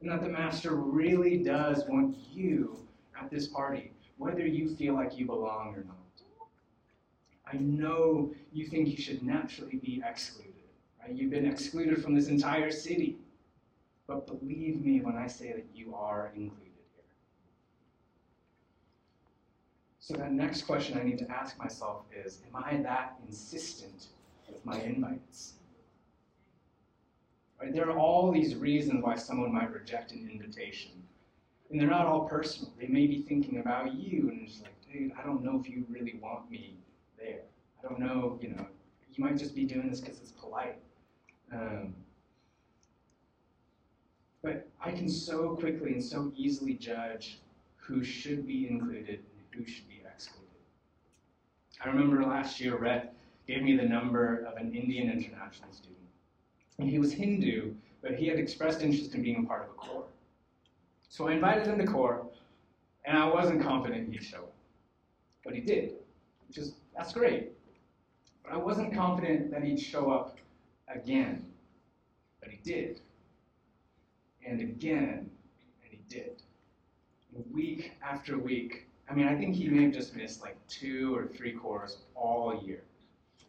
And 0.00 0.10
that 0.10 0.22
the 0.22 0.28
master 0.28 0.74
really 0.74 1.38
does 1.38 1.84
want 1.88 2.16
you 2.32 2.76
at 3.20 3.30
this 3.30 3.46
party, 3.46 3.92
whether 4.18 4.46
you 4.46 4.74
feel 4.74 4.94
like 4.94 5.16
you 5.16 5.26
belong 5.26 5.74
or 5.76 5.84
not. 5.84 5.96
I 7.52 7.56
know 7.58 8.32
you 8.52 8.66
think 8.66 8.88
you 8.88 8.96
should 8.96 9.22
naturally 9.22 9.76
be 9.76 10.02
excluded. 10.04 10.52
Right? 11.00 11.14
You've 11.14 11.30
been 11.30 11.46
excluded 11.46 12.02
from 12.02 12.14
this 12.14 12.28
entire 12.28 12.70
city. 12.70 13.18
But 14.12 14.26
believe 14.26 14.84
me 14.84 15.00
when 15.00 15.16
I 15.16 15.26
say 15.26 15.52
that 15.52 15.66
you 15.74 15.94
are 15.94 16.32
included 16.34 16.72
here. 16.94 17.04
So, 20.00 20.14
that 20.14 20.32
next 20.32 20.62
question 20.62 20.98
I 20.98 21.02
need 21.02 21.18
to 21.18 21.30
ask 21.30 21.58
myself 21.58 22.02
is 22.14 22.40
Am 22.46 22.62
I 22.62 22.76
that 22.82 23.16
insistent 23.26 24.08
with 24.46 24.64
my 24.66 24.78
invites? 24.80 25.54
Right? 27.60 27.72
There 27.72 27.88
are 27.88 27.98
all 27.98 28.30
these 28.30 28.54
reasons 28.56 29.02
why 29.02 29.16
someone 29.16 29.54
might 29.54 29.72
reject 29.72 30.12
an 30.12 30.28
invitation. 30.30 30.90
And 31.70 31.80
they're 31.80 31.88
not 31.88 32.06
all 32.06 32.28
personal. 32.28 32.70
They 32.78 32.88
may 32.88 33.06
be 33.06 33.22
thinking 33.22 33.60
about 33.60 33.94
you 33.94 34.28
and 34.30 34.42
it's 34.42 34.60
like, 34.60 34.74
dude, 34.92 35.12
I 35.18 35.22
don't 35.24 35.42
know 35.42 35.58
if 35.58 35.70
you 35.70 35.86
really 35.88 36.18
want 36.20 36.50
me 36.50 36.76
there. 37.18 37.40
I 37.82 37.88
don't 37.88 37.98
know, 37.98 38.38
you 38.42 38.50
know, 38.50 38.66
you 39.14 39.24
might 39.24 39.38
just 39.38 39.54
be 39.54 39.64
doing 39.64 39.88
this 39.88 40.00
because 40.00 40.18
it's 40.20 40.32
polite. 40.32 40.76
Um, 41.50 41.94
but 44.42 44.66
I 44.80 44.90
can 44.90 45.08
so 45.08 45.56
quickly 45.56 45.92
and 45.92 46.02
so 46.02 46.32
easily 46.36 46.74
judge 46.74 47.38
who 47.76 48.02
should 48.02 48.46
be 48.46 48.68
included 48.68 49.20
and 49.20 49.44
who 49.52 49.64
should 49.64 49.88
be 49.88 50.02
excluded. 50.04 50.48
I 51.80 51.88
remember 51.88 52.22
last 52.24 52.60
year, 52.60 52.76
Rhett 52.76 53.14
gave 53.46 53.62
me 53.62 53.76
the 53.76 53.84
number 53.84 54.44
of 54.44 54.56
an 54.56 54.74
Indian 54.74 55.10
international 55.10 55.72
student. 55.72 55.98
And 56.78 56.88
he 56.88 56.98
was 56.98 57.12
Hindu, 57.12 57.74
but 58.02 58.14
he 58.14 58.26
had 58.26 58.38
expressed 58.38 58.82
interest 58.82 59.14
in 59.14 59.22
being 59.22 59.44
a 59.44 59.46
part 59.46 59.62
of 59.62 59.70
a 59.70 59.74
core. 59.74 60.04
So 61.08 61.28
I 61.28 61.32
invited 61.32 61.66
him 61.66 61.78
to 61.78 61.86
core, 61.86 62.26
and 63.04 63.16
I 63.16 63.28
wasn't 63.28 63.62
confident 63.62 64.12
he'd 64.12 64.22
show 64.22 64.38
up. 64.38 64.54
But 65.44 65.54
he 65.54 65.60
did, 65.60 65.94
which 66.48 66.58
is, 66.58 66.74
that's 66.96 67.12
great. 67.12 67.52
But 68.44 68.54
I 68.54 68.56
wasn't 68.56 68.94
confident 68.94 69.50
that 69.50 69.62
he'd 69.62 69.80
show 69.80 70.10
up 70.10 70.38
again. 70.88 71.44
But 72.40 72.50
he 72.50 72.58
did. 72.62 73.00
And 74.46 74.60
again, 74.60 75.30
and 75.82 75.90
he 75.90 76.00
did. 76.08 76.42
week 77.52 77.92
after 78.02 78.38
week. 78.38 78.86
I 79.08 79.14
mean, 79.14 79.26
I 79.28 79.36
think 79.36 79.54
he 79.54 79.68
may 79.68 79.84
have 79.84 79.92
just 79.92 80.14
missed 80.14 80.42
like 80.42 80.56
two 80.68 81.14
or 81.14 81.26
three 81.26 81.52
corps 81.52 81.96
all 82.14 82.62
year. 82.62 82.82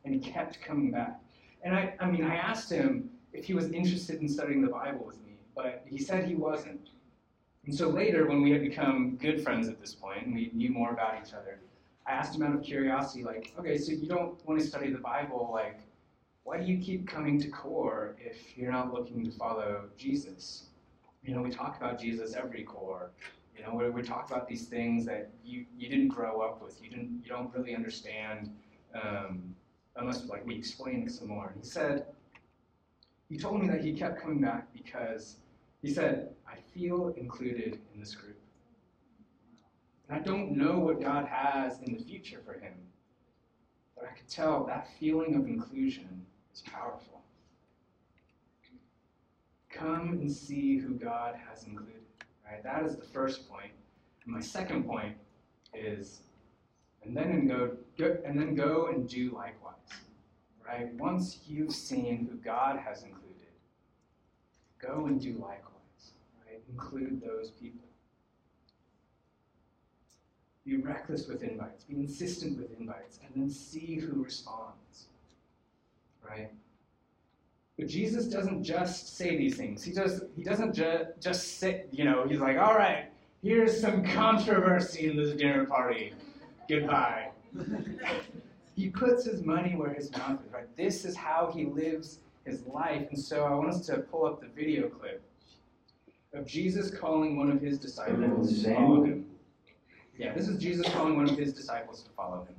And 0.06 0.14
he 0.14 0.20
kept 0.20 0.62
coming 0.62 0.92
back. 0.92 1.20
And 1.64 1.76
I, 1.76 1.94
I 2.00 2.10
mean, 2.10 2.24
I 2.24 2.36
asked 2.36 2.70
him 2.70 3.10
if 3.32 3.46
he 3.46 3.54
was 3.54 3.72
interested 3.72 4.22
in 4.22 4.28
studying 4.28 4.62
the 4.62 4.68
Bible 4.68 5.06
with 5.06 5.18
me, 5.26 5.38
but 5.56 5.84
he 5.86 5.98
said 5.98 6.26
he 6.26 6.36
wasn't. 6.36 6.90
And 7.66 7.74
so 7.74 7.90
later, 7.90 8.28
when 8.28 8.42
we 8.42 8.52
had 8.52 8.62
become 8.62 9.16
good 9.18 9.42
friends 9.42 9.70
at 9.70 9.80
this 9.80 9.96
point, 9.96 10.26
and 10.26 10.36
we 10.36 10.52
knew 10.54 10.70
more 10.70 10.92
about 10.92 11.16
each 11.26 11.34
other, 11.34 11.60
I 12.06 12.12
asked 12.12 12.36
him 12.36 12.44
out 12.44 12.54
of 12.54 12.62
curiosity, 12.64 13.24
like, 13.24 13.54
okay, 13.58 13.78
so 13.78 13.94
you 13.94 14.08
don't 14.08 14.46
want 14.46 14.60
to 14.60 14.68
study 14.68 14.92
the 14.92 15.00
Bible, 15.00 15.50
like, 15.54 15.80
why 16.44 16.58
do 16.58 16.66
you 16.66 16.78
keep 16.78 17.08
coming 17.08 17.40
to 17.40 17.48
core 17.48 18.18
if 18.20 18.58
you're 18.58 18.72
not 18.72 18.94
looking 18.94 19.24
to 19.24 19.32
follow 19.32 19.86
Jesus? 19.98 20.66
You 21.24 21.34
know, 21.34 21.42
we 21.42 21.50
talk 21.50 21.78
about 21.78 22.00
Jesus 22.00 22.36
every 22.36 22.64
core. 22.64 23.12
You 23.58 23.64
know, 23.64 23.76
we, 23.76 23.90
we 23.90 24.02
talk 24.02 24.30
about 24.30 24.48
these 24.48 24.66
things 24.66 25.06
that 25.06 25.30
you, 25.46 25.66
you 25.78 25.88
didn't 25.88 26.10
grow 26.10 26.42
up 26.42 26.62
with. 26.62 26.82
You 26.84 26.90
didn't 26.90 27.22
you 27.24 27.30
don't 27.30 27.54
really 27.54 27.76
understand 27.76 28.50
um, 29.02 29.56
unless 29.96 30.26
like 30.26 30.46
we 30.46 30.56
explain 30.56 31.04
it 31.04 31.12
some 31.12 31.30
more. 31.30 31.48
And 31.48 31.64
he 31.64 31.68
said, 31.68 32.06
he 33.30 33.38
told 33.38 33.62
me 33.62 33.68
that 33.70 33.82
he 33.82 33.94
kept 33.94 34.22
coming 34.22 34.42
back 34.42 34.68
because 34.74 35.38
he 35.82 35.94
said, 35.94 36.30
I 36.48 36.58
feel 36.74 37.14
included 37.16 37.80
in 37.94 38.00
this 38.00 38.16
group. 38.16 38.38
And 40.10 40.20
I 40.20 40.24
don't 40.24 40.52
know 40.58 40.80
what 40.80 41.02
God 41.02 41.26
has 41.26 41.80
in 41.80 41.94
the 41.94 42.04
future 42.04 42.42
for 42.46 42.54
him, 42.54 42.74
but 43.96 44.06
I 44.06 44.18
could 44.18 44.28
tell 44.28 44.66
that 44.66 44.90
feeling 45.00 45.36
of 45.36 45.48
inclusion 45.48 46.26
is 46.54 46.62
powerful. 46.62 47.13
Come 49.84 50.12
and 50.22 50.32
see 50.32 50.78
who 50.78 50.94
God 50.94 51.36
has 51.50 51.66
included. 51.66 52.04
Right? 52.50 52.64
That 52.64 52.86
is 52.86 52.96
the 52.96 53.04
first 53.04 53.50
point. 53.50 53.72
And 54.24 54.34
my 54.34 54.40
second 54.40 54.86
point 54.86 55.18
is, 55.74 56.22
and 57.04 57.16
then 57.18 57.48
go, 57.48 57.72
go 57.98 58.18
and 58.26 58.40
then 58.40 58.56
go 58.56 58.88
and 58.88 59.10
do 59.10 59.36
likewise. 59.36 59.74
Right? 60.66 60.94
Once 60.94 61.40
you've 61.46 61.74
seen 61.74 62.30
who 62.32 62.38
God 62.38 62.80
has 62.80 63.04
included, 63.04 63.52
go 64.82 65.08
and 65.08 65.20
do 65.20 65.34
likewise. 65.34 66.14
Right? 66.48 66.62
Include 66.72 67.22
those 67.22 67.52
people. 67.52 67.86
Be 70.66 70.78
reckless 70.78 71.28
with 71.28 71.44
invites. 71.44 71.84
Be 71.84 71.96
insistent 71.96 72.58
with 72.58 72.80
invites, 72.80 73.20
and 73.26 73.44
then 73.44 73.50
see 73.50 73.96
who 73.96 74.24
responds. 74.24 75.08
Right? 76.26 76.52
But 77.78 77.88
Jesus 77.88 78.28
doesn't 78.28 78.64
just 78.64 79.18
say 79.18 79.36
these 79.36 79.58
things. 79.58 79.84
He 79.84 79.92
does. 79.92 80.24
He 80.36 80.44
doesn't 80.44 80.74
ju- 80.74 81.06
just 81.20 81.58
sit. 81.58 81.90
You 81.92 82.04
know, 82.06 82.28
he's 82.28 82.40
like, 82.40 82.58
"All 82.58 82.76
right, 82.76 83.06
here's 83.42 83.80
some 83.80 84.04
controversy 84.04 85.10
in 85.10 85.18
this 85.18 85.36
dinner 85.36 85.66
party. 85.66 86.14
Goodbye." 86.70 87.30
he 88.76 88.90
puts 88.90 89.26
his 89.26 89.44
money 89.44 89.76
where 89.76 89.94
his 89.94 90.12
mouth 90.12 90.40
is. 90.46 90.52
Right. 90.52 90.76
This 90.78 91.04
is 91.04 91.16
how 91.16 91.52
he 91.54 91.66
lives 91.66 92.20
his 92.46 92.64
life. 92.68 93.08
And 93.10 93.20
so 93.20 93.44
I 93.44 93.56
want 93.56 93.70
us 93.70 93.86
to 93.88 93.98
pull 93.98 94.26
up 94.26 94.42
the 94.42 94.48
video 94.48 94.88
clip 94.88 95.22
of 96.34 96.46
Jesus 96.46 96.92
calling 96.92 97.38
one 97.38 97.52
of 97.52 97.62
his 97.62 97.80
disciples 97.80 98.64
to 98.64 98.74
follow 98.74 99.04
him. 99.04 99.26
Yeah, 100.18 100.34
this 100.34 100.48
is 100.48 100.62
Jesus 100.62 100.88
calling 100.90 101.16
one 101.16 101.28
of 101.28 101.38
his 101.38 101.54
disciples 101.54 102.04
to 102.04 102.10
follow 102.12 102.46
him. 102.46 102.56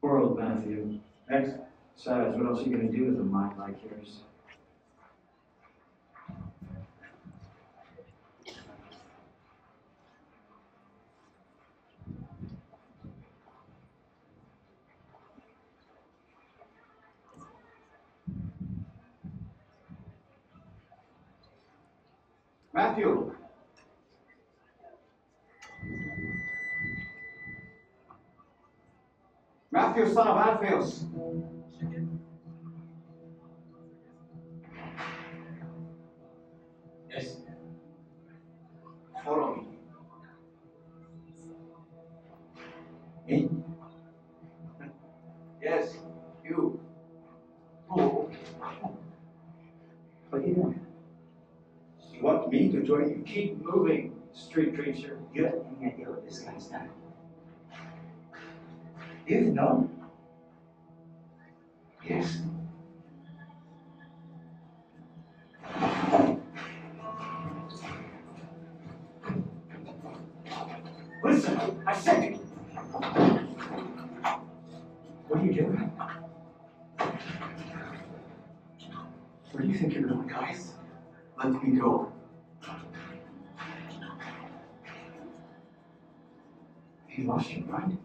World, 0.00 0.38
Matthew. 0.38 0.98
Next. 1.28 1.52
Besides, 1.98 2.36
what 2.36 2.46
else 2.46 2.60
are 2.60 2.62
you 2.62 2.76
going 2.76 2.92
to 2.92 2.96
do 2.96 3.06
with 3.06 3.18
a 3.18 3.24
mind 3.24 3.58
like 3.58 3.74
yours? 3.82 4.20
Matthew. 22.72 23.34
Matthew, 29.72 30.12
son 30.12 30.28
of 30.28 30.36
Alphaeus. 30.36 31.04
Keep 53.38 53.64
moving, 53.64 54.16
street 54.32 54.74
preacher. 54.74 55.16
You 55.32 55.44
have 55.44 55.54
any 55.80 55.92
idea 55.92 56.06
what 56.06 56.24
this 56.24 56.40
guy's 56.40 56.66
done? 56.66 56.88
You've 59.28 59.54
known? 59.54 59.96
Yes. 62.04 62.38
Listen, 71.22 71.82
I 71.86 71.94
said 71.94 72.24
it. 72.24 72.36
What 75.28 75.40
are 75.40 75.44
you 75.44 75.54
doing? 75.54 75.92
Where 79.52 79.62
do 79.62 79.68
you 79.68 79.78
think 79.78 79.94
you're 79.94 80.08
going, 80.08 80.26
guys? 80.26 80.72
Let 81.40 81.62
me 81.62 81.78
go. 81.78 82.12
You 87.18 87.24
lost 87.24 87.50
your 87.50 87.66
mind? 87.66 87.98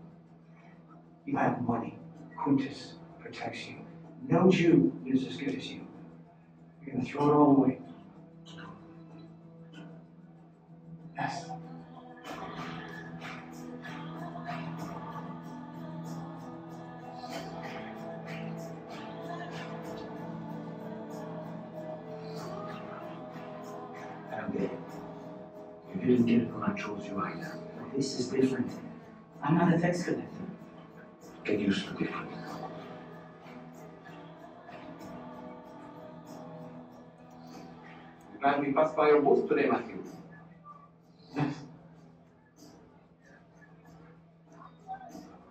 You 1.25 1.37
have 1.37 1.61
money, 1.61 1.97
Quintus, 2.35 2.93
protects 3.19 3.67
you. 3.67 3.75
No 4.27 4.49
Jew 4.49 4.91
is 5.05 5.27
as 5.27 5.37
good 5.37 5.55
as 5.55 5.67
you. 5.67 5.85
You're 6.83 6.95
going 6.95 7.05
to 7.05 7.11
throw 7.11 7.29
it 7.29 7.33
all 7.33 7.55
away. 7.57 7.79
Yes. 11.15 11.45
And 25.91 26.01
you 26.01 26.07
didn't 26.07 26.25
get 26.25 26.41
it 26.41 26.53
when 26.53 26.63
I 26.63 26.73
chose 26.73 27.05
you 27.05 27.21
either. 27.21 27.59
This 27.95 28.19
is 28.19 28.27
different. 28.29 28.71
I'm 29.43 29.57
not 29.57 29.73
a 29.73 29.77
tax 29.77 30.03
collector. 30.03 30.23
Get 31.43 31.59
used 31.59 31.85
to 31.85 32.03
it. 32.03 32.09
We're 38.31 38.39
glad 38.39 38.61
we 38.61 38.71
passed 38.71 38.95
by 38.95 39.09
your 39.09 39.21
booth 39.21 39.49
today, 39.49 39.67
Matthew. 39.69 40.01
Yes. 41.35 41.55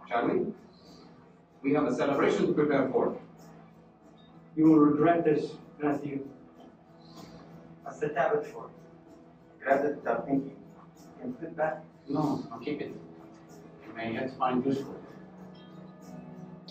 Shall 0.09 0.27
we? 0.27 0.47
We 1.63 1.75
have 1.75 1.85
a 1.85 1.95
celebration 1.95 2.47
to 2.47 2.55
prepare 2.55 2.89
for. 2.89 3.19
You 4.57 4.71
will 4.71 4.79
regret 4.79 5.23
this, 5.23 5.53
Matthew. 5.79 6.27
What's 7.83 7.99
the 7.99 8.09
tablet 8.09 8.47
for? 8.47 8.71
Grab 9.63 9.85
it 9.85 9.97
without 9.97 10.27
thinking. 10.27 10.57
And 11.23 11.39
put 11.39 11.49
it 11.49 11.57
back. 11.57 11.85
No, 12.09 12.47
I'll 12.51 12.59
keep 12.59 12.81
it. 12.81 12.97
You 13.93 13.99
may 13.99 14.13
yet 14.15 14.37
find 14.39 14.65
use 14.65 14.79
for. 14.79 14.97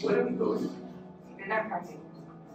Where 0.06 0.22
are 0.22 0.28
we 0.28 0.32
going? 0.32 0.76
Dinner 1.38 1.68
party. 1.70 1.98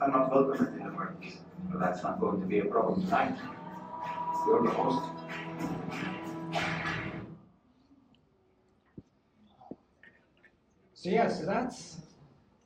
I'm 0.00 0.10
not 0.10 0.34
welcome 0.34 0.66
at 0.66 0.76
dinner 0.76 0.90
parties. 0.90 1.36
But 1.70 1.80
that's 1.80 2.02
not 2.02 2.18
going 2.18 2.40
to 2.40 2.46
be 2.46 2.58
a 2.58 2.64
problem 2.64 3.02
tonight. 3.04 3.36
You're 4.46 4.62
the 4.62 4.70
host. 4.70 5.08
So 10.94 11.10
yeah, 11.10 11.28
so 11.28 11.46
that's 11.46 11.98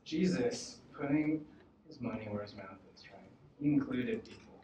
Jesus 0.05 0.79
putting 0.99 1.45
his 1.87 2.01
money 2.01 2.27
where 2.31 2.43
his 2.43 2.57
mouth 2.57 2.79
is, 2.95 3.05
right? 3.13 3.31
He 3.61 3.75
included 3.75 4.25
people. 4.25 4.63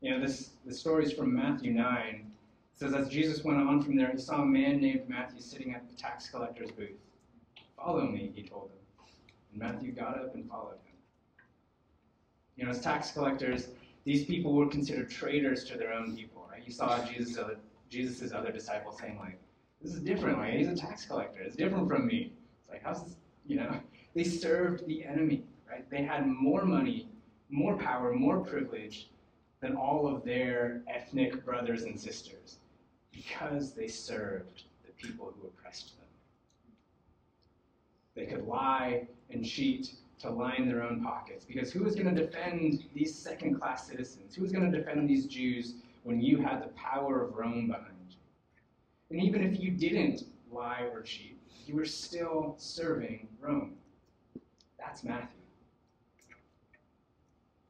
You 0.00 0.12
know, 0.12 0.20
this 0.20 0.50
the 0.64 0.72
story's 0.72 1.12
from 1.12 1.34
Matthew 1.34 1.72
9. 1.72 2.32
Says 2.76 2.92
as 2.92 3.08
Jesus 3.08 3.42
went 3.42 3.58
on 3.58 3.82
from 3.82 3.96
there, 3.96 4.10
he 4.12 4.18
saw 4.18 4.42
a 4.42 4.44
man 4.44 4.82
named 4.82 5.08
Matthew 5.08 5.40
sitting 5.40 5.74
at 5.74 5.88
the 5.88 5.96
tax 5.96 6.28
collector's 6.28 6.70
booth. 6.70 6.90
Follow 7.74 8.02
me, 8.02 8.32
he 8.34 8.42
told 8.42 8.70
him. 8.70 9.06
And 9.50 9.62
Matthew 9.62 9.92
got 9.92 10.18
up 10.18 10.34
and 10.34 10.46
followed 10.46 10.74
him. 10.84 10.94
You 12.56 12.64
know, 12.64 12.72
as 12.72 12.82
tax 12.82 13.12
collectors, 13.12 13.68
these 14.04 14.26
people 14.26 14.52
were 14.52 14.66
considered 14.66 15.08
traitors 15.08 15.64
to 15.64 15.78
their 15.78 15.94
own 15.94 16.14
people, 16.14 16.46
right? 16.52 16.62
You 16.66 16.70
saw 16.70 17.02
Jesus' 17.06 17.38
other, 17.38 17.56
Jesus' 17.88 18.32
other 18.32 18.52
disciples 18.52 18.98
saying, 18.98 19.18
like, 19.18 19.40
this 19.80 19.94
is 19.94 20.00
different, 20.00 20.36
like, 20.36 20.52
he's 20.52 20.68
a 20.68 20.76
tax 20.76 21.06
collector. 21.06 21.40
It's 21.40 21.56
different 21.56 21.88
from 21.88 22.06
me. 22.06 22.34
It's 22.60 22.70
like, 22.70 22.82
how's 22.84 23.04
this, 23.04 23.16
you 23.46 23.56
know? 23.56 23.80
They 24.14 24.24
served 24.24 24.86
the 24.86 25.04
enemy, 25.04 25.44
right? 25.70 25.88
They 25.90 26.02
had 26.02 26.26
more 26.26 26.64
money, 26.64 27.10
more 27.50 27.76
power, 27.76 28.14
more 28.14 28.40
privilege 28.40 29.10
than 29.60 29.76
all 29.76 30.08
of 30.08 30.24
their 30.24 30.82
ethnic 30.88 31.44
brothers 31.44 31.82
and 31.82 32.00
sisters 32.00 32.56
because 33.16 33.72
they 33.72 33.88
served 33.88 34.64
the 34.84 34.92
people 34.92 35.32
who 35.34 35.48
oppressed 35.48 35.96
them. 35.96 36.06
They 38.14 38.26
could 38.26 38.46
lie 38.46 39.06
and 39.30 39.44
cheat 39.44 39.94
to 40.20 40.30
line 40.30 40.68
their 40.68 40.82
own 40.82 41.02
pockets 41.02 41.44
because 41.44 41.72
who 41.72 41.84
was 41.84 41.94
going 41.94 42.14
to 42.14 42.26
defend 42.26 42.84
these 42.94 43.14
second 43.14 43.58
class 43.58 43.86
citizens? 43.86 44.34
Who 44.34 44.42
was 44.42 44.52
going 44.52 44.70
to 44.70 44.78
defend 44.78 45.08
these 45.08 45.26
Jews 45.26 45.74
when 46.04 46.20
you 46.20 46.38
had 46.38 46.62
the 46.62 46.68
power 46.68 47.22
of 47.22 47.34
Rome 47.34 47.68
behind 47.68 47.94
you? 48.10 48.16
And 49.10 49.22
even 49.22 49.42
if 49.42 49.60
you 49.60 49.70
didn't 49.70 50.24
lie 50.50 50.88
or 50.92 51.02
cheat, 51.02 51.38
you 51.66 51.74
were 51.74 51.84
still 51.84 52.54
serving 52.58 53.28
Rome. 53.40 53.74
That's 54.78 55.04
Matthew. 55.04 55.28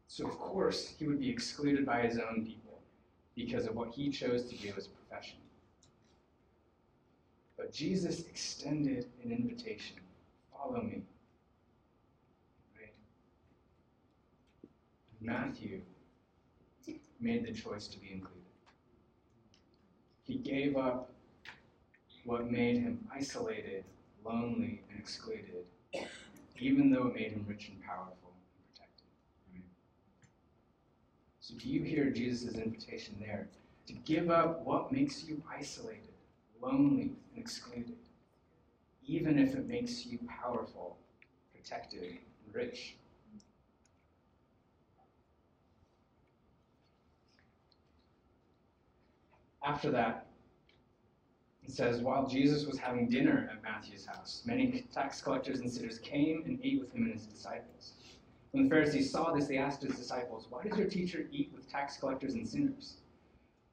So, 0.08 0.26
of 0.26 0.38
course, 0.38 0.94
he 0.98 1.06
would 1.06 1.20
be 1.20 1.28
excluded 1.28 1.84
by 1.84 2.02
his 2.02 2.18
own 2.18 2.46
people 2.46 2.80
because 3.34 3.66
of 3.66 3.74
what 3.74 3.90
he 3.90 4.08
chose 4.08 4.44
to 4.44 4.56
do 4.56 4.72
as 4.76 4.88
But 7.56 7.72
Jesus 7.72 8.20
extended 8.20 9.06
an 9.24 9.32
invitation 9.32 9.96
follow 10.66 10.82
me. 10.82 11.02
Right? 12.78 12.92
Matthew 15.20 15.80
made 17.20 17.46
the 17.46 17.52
choice 17.52 17.86
to 17.88 17.98
be 17.98 18.12
included. 18.12 18.42
He 20.24 20.36
gave 20.36 20.76
up 20.76 21.10
what 22.24 22.50
made 22.50 22.78
him 22.78 23.06
isolated, 23.14 23.84
lonely, 24.24 24.82
and 24.90 24.98
excluded, 24.98 25.64
even 26.58 26.90
though 26.90 27.06
it 27.06 27.14
made 27.14 27.32
him 27.32 27.46
rich 27.48 27.68
and 27.68 27.82
powerful 27.84 28.32
and 28.34 28.74
protected. 28.74 29.06
Right? 29.54 29.62
So, 31.40 31.54
do 31.54 31.68
you 31.68 31.82
hear 31.84 32.10
Jesus' 32.10 32.54
invitation 32.56 33.14
there 33.20 33.48
to 33.86 33.92
give 33.92 34.30
up 34.30 34.64
what 34.64 34.92
makes 34.92 35.24
you 35.24 35.42
isolated, 35.50 36.14
lonely, 36.60 37.12
and 37.34 37.36
excluded, 37.36 37.96
even 39.06 39.38
if 39.38 39.54
it 39.54 39.66
makes 39.66 40.06
you 40.06 40.18
powerful, 40.28 40.98
protected, 41.54 42.02
and 42.02 42.54
rich? 42.54 42.96
After 49.62 49.90
that, 49.90 50.26
it 51.64 51.72
says, 51.72 52.00
while 52.00 52.28
Jesus 52.28 52.64
was 52.66 52.78
having 52.78 53.08
dinner 53.08 53.50
at 53.52 53.60
Matthew's 53.62 54.06
house, 54.06 54.42
many 54.46 54.86
tax 54.92 55.20
collectors 55.20 55.58
and 55.58 55.70
sinners 55.70 55.98
came 55.98 56.44
and 56.46 56.60
ate 56.62 56.80
with 56.80 56.92
him 56.92 57.02
and 57.02 57.12
his 57.14 57.26
disciples. 57.26 57.94
When 58.52 58.64
the 58.64 58.70
Pharisees 58.70 59.10
saw 59.10 59.32
this, 59.32 59.48
they 59.48 59.58
asked 59.58 59.82
his 59.82 59.96
disciples, 59.96 60.46
Why 60.48 60.62
does 60.62 60.78
your 60.78 60.86
teacher 60.86 61.26
eat 61.32 61.50
with 61.52 61.68
tax 61.68 61.96
collectors 61.96 62.34
and 62.34 62.48
sinners? 62.48 62.98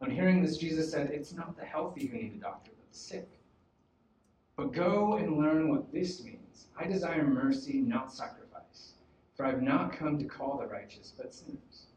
On 0.04 0.12
hearing 0.12 0.42
this, 0.42 0.58
Jesus 0.58 0.92
said, 0.92 1.12
It's 1.12 1.32
not 1.34 1.56
the 1.58 1.64
healthy 1.64 2.08
who 2.08 2.18
need 2.18 2.34
a 2.34 2.42
doctor, 2.42 2.72
but 2.78 2.92
the 2.92 2.98
sick. 2.98 3.30
But 4.58 4.74
go 4.74 5.14
and 5.14 5.38
learn 5.38 5.70
what 5.70 5.94
this 5.94 6.22
means. 6.22 6.68
I 6.78 6.88
desire 6.88 7.24
mercy, 7.24 7.80
not 7.80 8.12
sacrifice, 8.12 8.96
for 9.34 9.46
I 9.46 9.52
have 9.52 9.62
not 9.62 9.94
come 9.94 10.20
to 10.20 10.26
call 10.26 10.58
the 10.58 10.68
righteous, 10.68 11.14
but 11.18 11.34
sinners. 11.34 11.88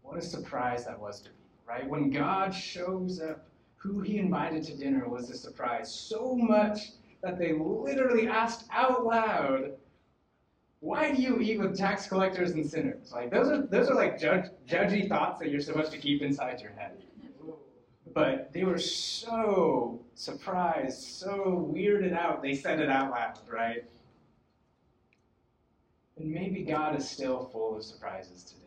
What 0.00 0.16
a 0.16 0.22
surprise 0.22 0.86
that 0.86 0.98
was 0.98 1.20
to 1.20 1.28
people, 1.28 1.44
right? 1.66 1.86
When 1.86 2.08
God 2.08 2.54
shows 2.54 3.20
up, 3.20 3.46
who 3.76 4.00
he 4.00 4.18
invited 4.18 4.62
to 4.64 4.76
dinner 4.76 5.08
was 5.10 5.28
a 5.28 5.36
surprise. 5.36 5.94
So 5.94 6.34
much 6.34 6.92
that 7.22 7.38
they 7.38 7.52
literally 7.52 8.28
asked 8.28 8.66
out 8.72 9.04
loud, 9.04 9.72
why 10.80 11.12
do 11.12 11.20
you 11.20 11.40
eat 11.40 11.58
with 11.58 11.76
tax 11.76 12.06
collectors 12.06 12.52
and 12.52 12.64
sinners? 12.68 13.12
Like 13.12 13.30
those 13.30 13.48
are 13.48 13.62
those 13.66 13.88
are 13.88 13.94
like 13.94 14.18
judge, 14.18 14.46
judgy 14.66 15.08
thoughts 15.08 15.38
that 15.40 15.50
you're 15.50 15.60
supposed 15.60 15.90
to 15.92 15.98
keep 15.98 16.22
inside 16.22 16.60
your 16.60 16.70
head. 16.72 16.92
But 18.14 18.52
they 18.52 18.64
were 18.64 18.78
so 18.78 20.00
surprised, 20.14 21.00
so 21.00 21.70
weirded 21.72 22.16
out, 22.16 22.42
they 22.42 22.54
said 22.54 22.80
it 22.80 22.88
out 22.88 23.10
loud, 23.10 23.38
right? 23.48 23.84
And 26.16 26.30
maybe 26.30 26.62
God 26.62 26.96
is 26.98 27.08
still 27.08 27.48
full 27.52 27.76
of 27.76 27.84
surprises 27.84 28.42
today. 28.42 28.64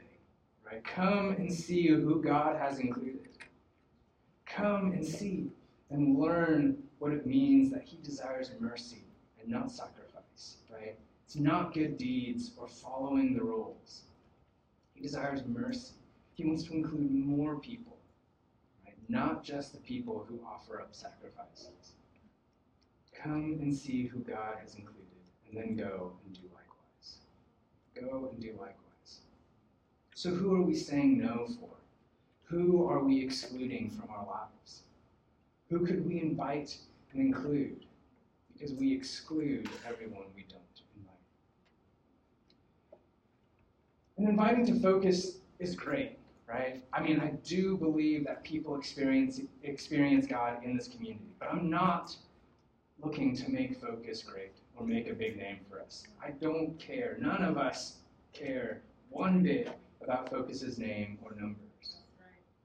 Right? 0.66 0.84
Come 0.84 1.32
and 1.32 1.51
see 1.51 1.88
who 1.88 2.22
God 2.22 2.55
has 2.57 2.80
included. 2.80 3.28
Come 4.45 4.91
and 4.91 5.05
see 5.05 5.49
and 5.89 6.18
learn 6.18 6.78
what 6.99 7.12
it 7.12 7.26
means 7.26 7.72
that 7.72 7.84
He 7.84 7.97
desires 7.97 8.51
mercy 8.59 9.03
and 9.41 9.49
not 9.49 9.72
sacrifice. 9.72 10.57
Right? 10.72 10.97
It's 11.32 11.39
not 11.39 11.73
good 11.73 11.97
deeds 11.97 12.51
or 12.57 12.67
following 12.67 13.34
the 13.34 13.41
rules. 13.41 14.01
He 14.93 15.01
desires 15.01 15.39
mercy. 15.47 15.93
He 16.34 16.43
wants 16.43 16.63
to 16.65 16.73
include 16.73 17.09
more 17.09 17.55
people, 17.55 17.95
right? 18.86 18.97
Not 19.07 19.41
just 19.41 19.71
the 19.71 19.79
people 19.79 20.25
who 20.27 20.41
offer 20.45 20.82
up 20.82 20.89
sacrifices. 20.91 21.93
Come 23.15 23.59
and 23.61 23.73
see 23.73 24.07
who 24.07 24.19
God 24.19 24.55
has 24.61 24.75
included, 24.75 25.05
and 25.47 25.57
then 25.57 25.77
go 25.77 26.11
and 26.25 26.36
do 26.36 26.41
likewise. 26.53 27.19
Go 27.95 28.27
and 28.29 28.41
do 28.41 28.49
likewise. 28.59 29.21
So, 30.13 30.32
who 30.32 30.53
are 30.53 30.63
we 30.63 30.75
saying 30.75 31.17
no 31.17 31.47
for? 31.47 31.69
Who 32.43 32.86
are 32.89 33.05
we 33.05 33.23
excluding 33.23 33.89
from 33.89 34.09
our 34.09 34.25
lives? 34.25 34.82
Who 35.69 35.86
could 35.86 36.05
we 36.05 36.21
invite 36.21 36.75
and 37.13 37.21
include? 37.21 37.86
Because 38.51 38.73
we 38.73 38.93
exclude 38.93 39.69
everyone 39.88 40.25
we 40.36 40.45
don't 40.49 40.59
invite. 40.97 41.11
And 44.22 44.30
inviting 44.30 44.67
to 44.67 44.80
focus 44.80 45.39
is 45.57 45.76
great, 45.76 46.19
right? 46.47 46.84
I 46.93 47.01
mean, 47.01 47.19
I 47.19 47.32
do 47.43 47.76
believe 47.76 48.24
that 48.28 48.43
people 48.43 48.76
experience 48.76 49.41
experience 49.63 50.28
God 50.28 50.63
in 50.63 50.78
this 50.78 50.88
community, 50.88 51.26
but 51.39 51.49
I'm 51.51 51.72
not 51.72 52.15
looking 53.01 53.36
to 53.36 53.49
make 53.49 53.82
focus 53.82 54.22
great 54.22 54.51
or 54.78 54.82
or 54.82 54.86
make 54.86 55.09
a 55.09 55.13
big 55.13 55.38
name 55.38 55.57
for 55.67 55.82
us. 55.82 56.03
I 56.24 56.32
don't 56.32 56.78
care. 56.80 57.17
None 57.19 57.43
of 57.43 57.57
us 57.57 57.97
care 58.32 58.84
one 59.09 59.41
bit 59.41 59.72
about 60.03 60.30
Focus's 60.30 60.78
name 60.78 61.17
or 61.24 61.32
numbers. 61.34 61.97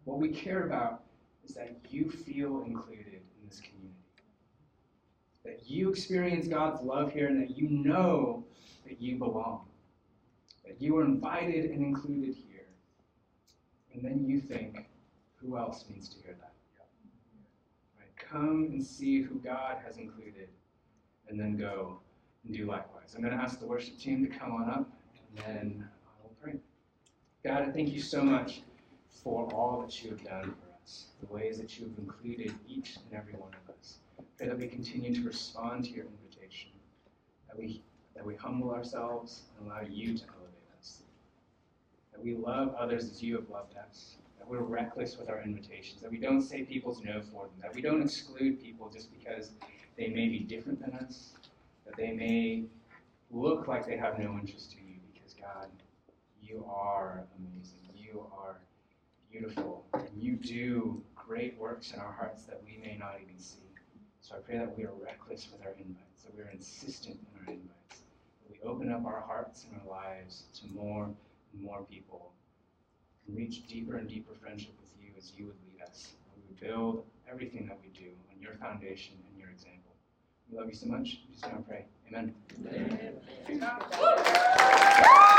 What 0.05 0.19
we 0.19 0.29
care 0.29 0.67
about 0.67 1.05
is 1.49 1.55
that 1.55 1.75
you 1.89 2.11
feel 2.11 2.65
included 2.67 3.07
in 3.07 3.49
this 3.49 3.61
community. 3.61 3.95
That 5.43 5.63
you 5.67 5.89
experience 5.89 6.49
God's 6.49 6.83
love 6.83 7.13
here 7.15 7.29
and 7.29 7.41
that 7.41 7.57
you 7.57 7.69
know 7.69 8.45
that 8.87 9.01
you 9.01 9.17
belong. 9.17 9.63
That 10.67 10.81
you 10.81 10.97
are 10.99 11.05
invited 11.05 11.71
and 11.71 11.85
included 11.85 12.35
here. 12.35 12.67
And 13.95 14.05
then 14.05 14.27
you 14.27 14.41
think, 14.41 14.89
who 15.37 15.57
else 15.57 15.85
needs 15.89 16.09
to 16.11 16.17
hear 16.23 16.35
that? 16.41 16.53
Right? 17.99 18.09
Come 18.17 18.69
and 18.73 18.85
see 18.85 19.23
who 19.23 19.37
God 19.37 19.77
has 19.87 19.97
included, 19.97 20.49
and 21.29 21.39
then 21.39 21.57
go 21.57 22.01
and 22.45 22.55
do 22.55 22.67
likewise. 22.67 23.15
I'm 23.15 23.23
going 23.23 23.37
to 23.37 23.43
ask 23.43 23.59
the 23.61 23.67
worship 23.67 23.99
team 23.99 24.27
to 24.27 24.39
come 24.39 24.53
on 24.53 24.69
up, 24.69 24.91
and 25.31 25.47
then 25.47 25.89
I 26.07 26.23
will 26.23 26.35
pray. 26.43 26.55
God, 27.45 27.63
I 27.69 27.71
thank 27.71 27.93
you 27.93 28.01
so 28.01 28.23
much 28.23 28.63
for 29.23 29.49
all 29.55 29.81
that 29.83 30.03
you 30.03 30.11
have 30.11 30.25
done 30.25 30.45
for 30.45 30.83
us, 30.83 31.07
the 31.21 31.33
ways 31.33 31.59
that 31.59 31.79
you 31.79 31.87
have 31.87 31.99
included 31.99 32.55
each 32.69 32.97
and 32.97 33.19
every 33.19 33.35
one 33.35 33.51
of 33.65 33.75
us. 33.75 33.99
Pray 34.37 34.49
that 34.49 34.59
we 34.59 34.67
continue 34.67 35.15
to 35.15 35.23
respond 35.23 35.85
to 35.85 35.91
your 35.91 36.05
invitation, 36.05 36.71
that 37.49 37.59
we, 37.59 37.83
that 38.15 38.25
we 38.25 38.35
humble 38.35 38.71
ourselves 38.71 39.43
and 39.59 39.69
allow 39.71 39.81
you 39.81 40.17
to 40.19 40.25
that 42.17 42.25
we 42.25 42.35
love 42.35 42.75
others 42.79 43.11
as 43.11 43.23
you 43.23 43.35
have 43.37 43.49
loved 43.51 43.77
us, 43.77 44.17
that 44.39 44.49
we're 44.49 44.63
reckless 44.63 45.19
with 45.19 45.29
our 45.29 45.43
invitations, 45.43 46.01
that 46.01 46.11
we 46.11 46.19
don't 46.19 46.43
say 46.43 46.63
people's 46.63 47.03
no 47.03 47.21
for 47.33 47.45
them, 47.45 47.55
that 47.61 47.75
we 47.75 47.83
don't 47.83 48.03
exclude 48.03 48.63
people 48.63 48.91
just 48.93 49.11
because 49.19 49.51
they 49.99 50.09
may 50.09 50.29
be 50.29 50.41
different 50.41 50.81
than 50.81 50.95
us, 50.95 51.33
that 51.85 51.97
they 51.97 52.13
may 52.13 52.65
look 53.31 53.69
like 53.69 53.87
they 53.87 53.97
have 53.97 54.19
no 54.19 54.39
interest 54.41 54.75
in 54.79 54.89
you, 54.89 55.01
because 55.13 55.35
God, 55.35 55.69
you 56.43 56.65
are 56.69 57.25
amazing. 57.39 57.81
You 57.95 58.27
are 58.33 58.57
beautiful. 59.31 59.85
And 59.93 60.09
you 60.17 60.37
do 60.37 61.03
great 61.15 61.59
works 61.59 61.93
in 61.93 62.01
our 62.01 62.13
hearts 62.13 62.45
that 62.45 62.63
we 62.65 62.79
may 62.81 62.97
not 62.97 63.17
even 63.23 63.39
see. 63.39 63.59
So 64.21 64.37
I 64.37 64.39
pray 64.39 64.59
that 64.59 64.77
we 64.77 64.85
are 64.85 64.93
reckless 65.05 65.49
with 65.53 65.67
our 65.67 65.73
invites, 65.73 66.23
that 66.25 66.35
we 66.35 66.43
are 66.43 66.51
insistent 66.51 67.19
in 67.19 67.47
our 67.47 67.53
invites, 67.53 68.01
that 68.43 68.51
we 68.51 68.59
open 68.69 68.91
up 68.91 69.05
our 69.05 69.21
hearts 69.21 69.67
and 69.71 69.81
our 69.81 69.89
lives 69.89 70.45
to 70.61 70.67
more 70.75 71.09
more 71.61 71.83
people 71.91 72.33
and 73.27 73.37
reach 73.37 73.67
deeper 73.67 73.97
and 73.97 74.09
deeper 74.09 74.33
friendship 74.41 74.75
with 74.81 74.91
you 75.01 75.11
as 75.17 75.33
you 75.37 75.47
would 75.47 75.57
lead 75.71 75.83
us. 75.83 76.15
And 76.35 76.43
we 76.49 76.67
build 76.67 77.05
everything 77.31 77.67
that 77.67 77.79
we 77.83 77.89
do 77.99 78.11
on 78.33 78.41
your 78.41 78.55
foundation 78.55 79.15
and 79.29 79.39
your 79.39 79.51
example. 79.51 79.95
We 80.51 80.59
love 80.59 80.69
you 80.69 80.75
so 80.75 80.87
much. 80.87 81.19
In 81.29 81.35
Jesus' 81.35 81.43
name 81.43 81.55
I 81.59 81.63
pray. 81.63 81.85
Amen. 82.09 82.35
Amen. 83.51 85.33